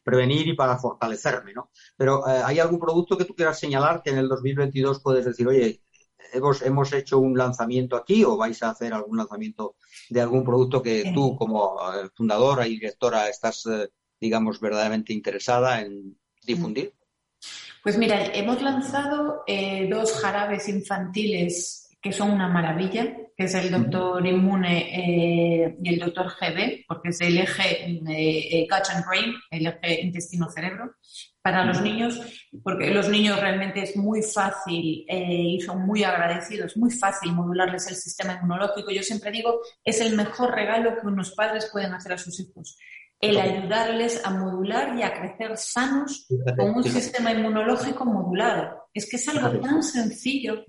[0.03, 1.69] prevenir y para fortalecerme, ¿no?
[1.95, 5.83] Pero ¿hay algún producto que tú quieras señalar que en el 2022 puedes decir, oye,
[6.33, 9.75] hemos, hemos hecho un lanzamiento aquí o vais a hacer algún lanzamiento
[10.09, 15.81] de algún producto que tú como eh, fundadora y directora estás, eh, digamos, verdaderamente interesada
[15.81, 16.93] en difundir?
[17.83, 23.69] Pues mira, hemos lanzado eh, dos jarabes infantiles que son una maravilla, que es el
[23.69, 28.01] doctor Inmune y el doctor GB, porque es el eje
[28.69, 30.95] Gut and Brain, el eje intestino-cerebro,
[31.47, 32.19] para los niños,
[32.61, 37.87] porque los niños realmente es muy fácil eh, y son muy agradecidos, muy fácil modularles
[37.87, 38.91] el sistema inmunológico.
[38.91, 42.77] Yo siempre digo, es el mejor regalo que unos padres pueden hacer a sus hijos.
[43.19, 48.89] El ayudarles a modular y a crecer sanos con un sistema inmunológico modulado.
[48.93, 50.63] Es que es algo tan sencillo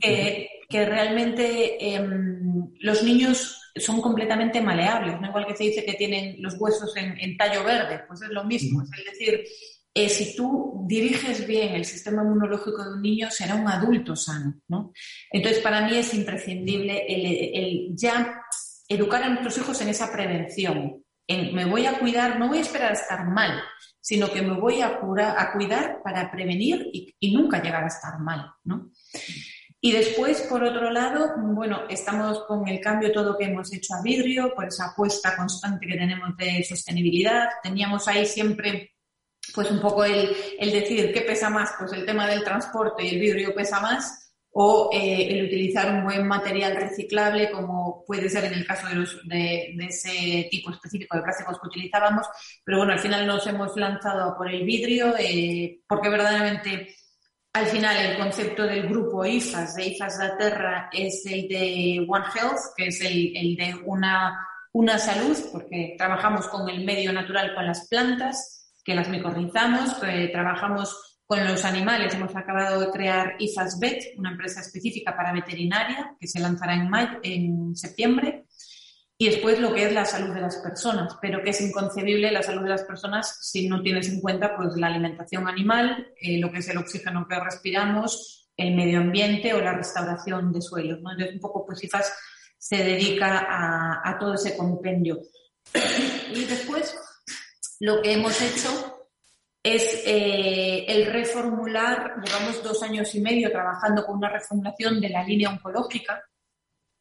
[0.00, 0.48] que,
[0.84, 5.28] realmente em, los niños son completamente maleables, ¿no?
[5.28, 8.44] igual que se dice que tienen los huesos en, en tallo verde, pues es lo
[8.44, 8.82] mismo.
[8.82, 9.44] Es decir,
[9.92, 14.60] eh, si tú diriges bien el sistema inmunológico de un niño, será un adulto sano,
[14.68, 14.92] ¿no?
[15.32, 18.40] Entonces, para mí es imprescindible el, ya
[18.88, 20.99] educar a nuestros hijos en esa prevención.
[21.30, 23.62] En, me voy a cuidar, no voy a esperar a estar mal,
[24.00, 24.98] sino que me voy a,
[25.36, 28.90] a cuidar para prevenir y, nunca llegar a estar mal, ¿no?
[29.80, 34.02] Y después, por otro lado, bueno, estamos con el cambio todo que hemos hecho a
[34.02, 37.48] vidrio, por esa apuesta constante que tenemos de sostenibilidad.
[37.62, 38.90] Teníamos ahí siempre
[39.54, 43.14] pues un poco el, el, decir qué pesa más, pues el tema del transporte y
[43.14, 48.44] el vidrio pesa más, o eh, el utilizar un buen material reciclable, como puede ser
[48.46, 52.26] en el caso de, los, de, ese tipo específico de plásticos que utilizábamos.
[52.64, 56.96] Pero bueno, al final nos hemos lanzado por el vidrio, eh, porque verdaderamente
[57.52, 62.26] al final el concepto del grupo IFAS, de IFAS la Terra, es el de One
[62.34, 67.54] Health, que es el, el de una, una salud, porque trabajamos con el medio natural,
[67.54, 73.36] con las plantas, que las micorrizamos, que trabajamos con los animales hemos acabado de crear
[73.38, 76.74] IFAS Vet, una empresa específica para veterinaria que se lanzará
[77.22, 78.46] en, septiembre.
[79.16, 82.42] Y después lo que es la salud de las personas, pero que es inconcebible la
[82.42, 86.50] salud de las personas si no tienes en cuenta pues, la alimentación animal, eh, lo
[86.50, 91.00] que es el oxígeno que respiramos, el medio ambiente o la restauración de suelos.
[91.00, 91.12] ¿no?
[91.12, 92.12] Entonces, un poco pues IFAS
[92.58, 93.46] se dedica
[94.02, 95.20] a todo ese compendio.
[96.34, 96.92] Y después
[97.78, 98.89] lo que hemos hecho
[99.62, 105.22] es eh, el reformular, llevamos dos años y medio trabajando con una reformulación de la
[105.22, 106.22] línea oncológica,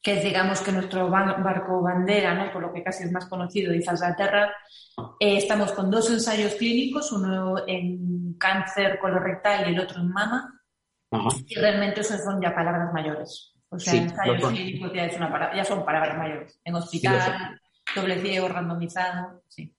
[0.01, 2.51] que es, digamos, que nuestro barco bandera, ¿no?
[2.51, 3.81] por lo que casi es más conocido, de
[4.17, 4.53] Terra.
[5.19, 10.61] Eh, estamos con dos ensayos clínicos, uno en cáncer colorectal y el otro en mama,
[11.47, 13.53] y realmente eso son ya palabras mayores.
[13.69, 15.09] O sea, ensayos clínicos ya,
[15.55, 16.59] ya, son palabras mayores.
[16.63, 17.59] En hospital,
[17.95, 19.73] doble ciego, randomizado, sí.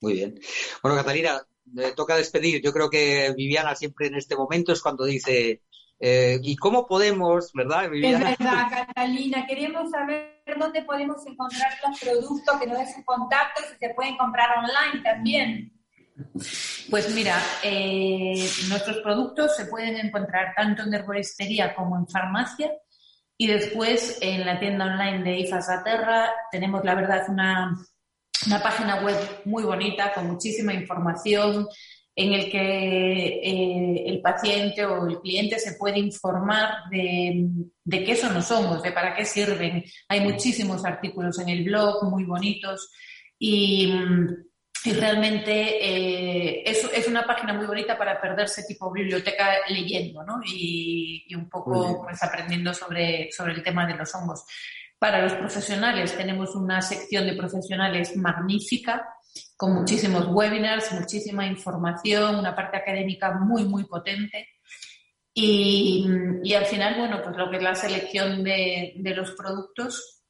[0.00, 0.38] Muy bien.
[0.82, 1.40] Bueno, Catalina,
[1.72, 2.62] me toca despedir.
[2.62, 5.62] Yo creo que Viviana siempre en este momento es cuando dice,
[5.98, 8.32] eh, ¿y cómo podemos, verdad, Viviana?
[8.32, 9.46] Es verdad, Catalina.
[9.46, 14.16] Queremos saber dónde podemos encontrar los productos, que nos des contacto y si se pueden
[14.16, 15.72] comprar online también.
[16.90, 22.72] Pues mira, eh, nuestros productos se pueden encontrar tanto en herboristería como en farmacia.
[23.38, 27.76] Y después en la tienda online de IFAS Aterra tenemos, la verdad, una
[28.46, 31.66] una página web muy bonita con muchísima información
[32.18, 37.46] en el que eh, el paciente o el cliente se puede informar de,
[37.84, 39.84] de, qué son los hongos, de para qué sirven.
[40.08, 42.90] Hay muchísimos artículos en el blog muy bonitos
[43.38, 43.92] y,
[44.84, 45.52] realmente
[45.84, 50.40] eh, es, es, una página muy bonita para perderse tipo biblioteca leyendo ¿no?
[50.46, 54.44] y, y un poco pues, aprendiendo sobre, sobre el tema de los hongos.
[54.98, 59.06] Para los profesionales tenemos una sección de profesionales magnífica,
[59.56, 64.48] con muchísimos webinars, muchísima información, una parte académica muy, muy potente.
[65.34, 70.22] Y, al final, bueno, pues lo que es la selección de, los productos,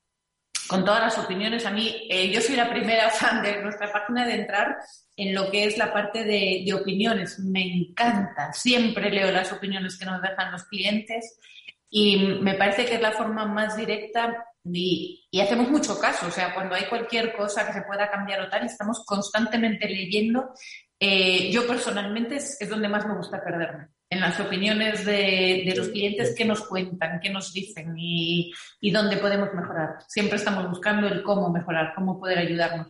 [0.67, 4.27] con todas las opiniones, a mí, eh, yo soy la primera fan de nuestra página
[4.27, 4.79] de entrar
[5.17, 7.39] en lo que es la parte de, de opiniones.
[7.39, 11.39] Me encanta, siempre leo las opiniones que nos dejan los clientes
[11.89, 16.55] y me parece que es la forma más directa y, hacemos mucho caso, o sea,
[16.55, 20.51] cuando hay cualquier cosa que se pueda cambiar o tal, estamos constantemente leyendo.
[20.99, 26.35] Eh, yo personalmente es, donde más me gusta perderme, en las opiniones de, los clientes
[26.35, 29.97] que nos cuentan, qué nos dicen y, y, dónde podemos mejorar.
[30.09, 32.89] Siempre estamos buscando el cómo mejorar, cómo poder ayudarnos.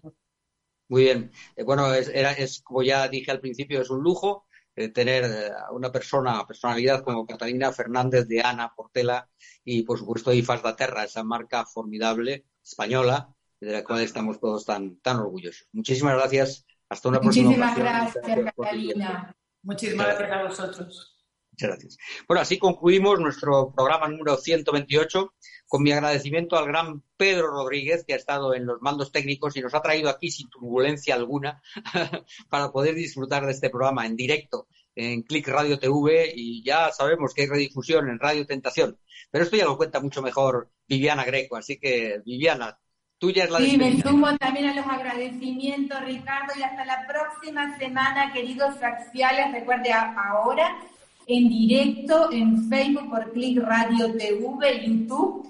[0.89, 1.33] Muy bien.
[1.57, 4.46] Eh, bueno, es, era, es como ya dije al principio, es un lujo
[4.77, 9.29] eh, tener a una persona, personalidad como Catalina Fernández de Ana Portela
[9.65, 14.65] y por supuesto IFAS da Terra, esa marca formidable española de la cual estamos todos
[14.65, 15.67] tan, tan orgullosos.
[15.73, 16.67] Muchísimas gracias.
[16.89, 18.25] Hasta una próxima Muchísimas gracias,
[18.57, 19.37] Catalina.
[19.63, 21.16] Muchísimas gracias a vosotros.
[21.57, 21.99] Muchas gracias.
[22.29, 25.33] Bueno, así concluimos nuestro programa número 128
[25.67, 29.63] con mi agradecimiento al gran Pedro Rodríguez, que ha estado en los mandos técnicos y
[29.63, 31.63] nos ha traído aquí sin turbulencia alguna
[32.51, 37.33] para poder disfrutar de este programa en directo en Click Radio TV y ya sabemos
[37.33, 38.99] que hay redifusión en Radio Tentación.
[39.31, 42.79] Pero esto ya lo cuenta mucho mejor Viviana Greco, así que Viviana,
[43.17, 47.79] tuya es la Sí, me sumo también a los agradecimientos, Ricardo, y hasta la próxima
[47.79, 49.53] semana, queridos axiales.
[49.53, 50.83] Recuerde ahora
[51.27, 55.49] en directo en Facebook por Click Radio TV, YouTube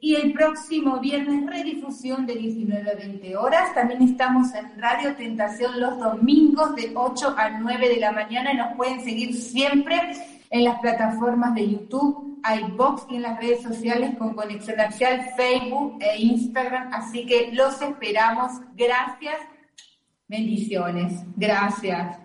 [0.00, 3.72] y el próximo viernes redifusión de 19 a 20 horas.
[3.72, 8.76] También estamos en Radio Tentación los domingos de 8 a 9 de la mañana nos
[8.76, 10.00] pueden seguir siempre
[10.50, 15.98] en las plataformas de YouTube, iBox y en las redes sociales con Conexión Axial, Facebook
[16.00, 16.92] e Instagram.
[16.92, 18.60] Así que los esperamos.
[18.74, 19.36] Gracias.
[20.26, 21.22] Bendiciones.
[21.36, 22.21] Gracias.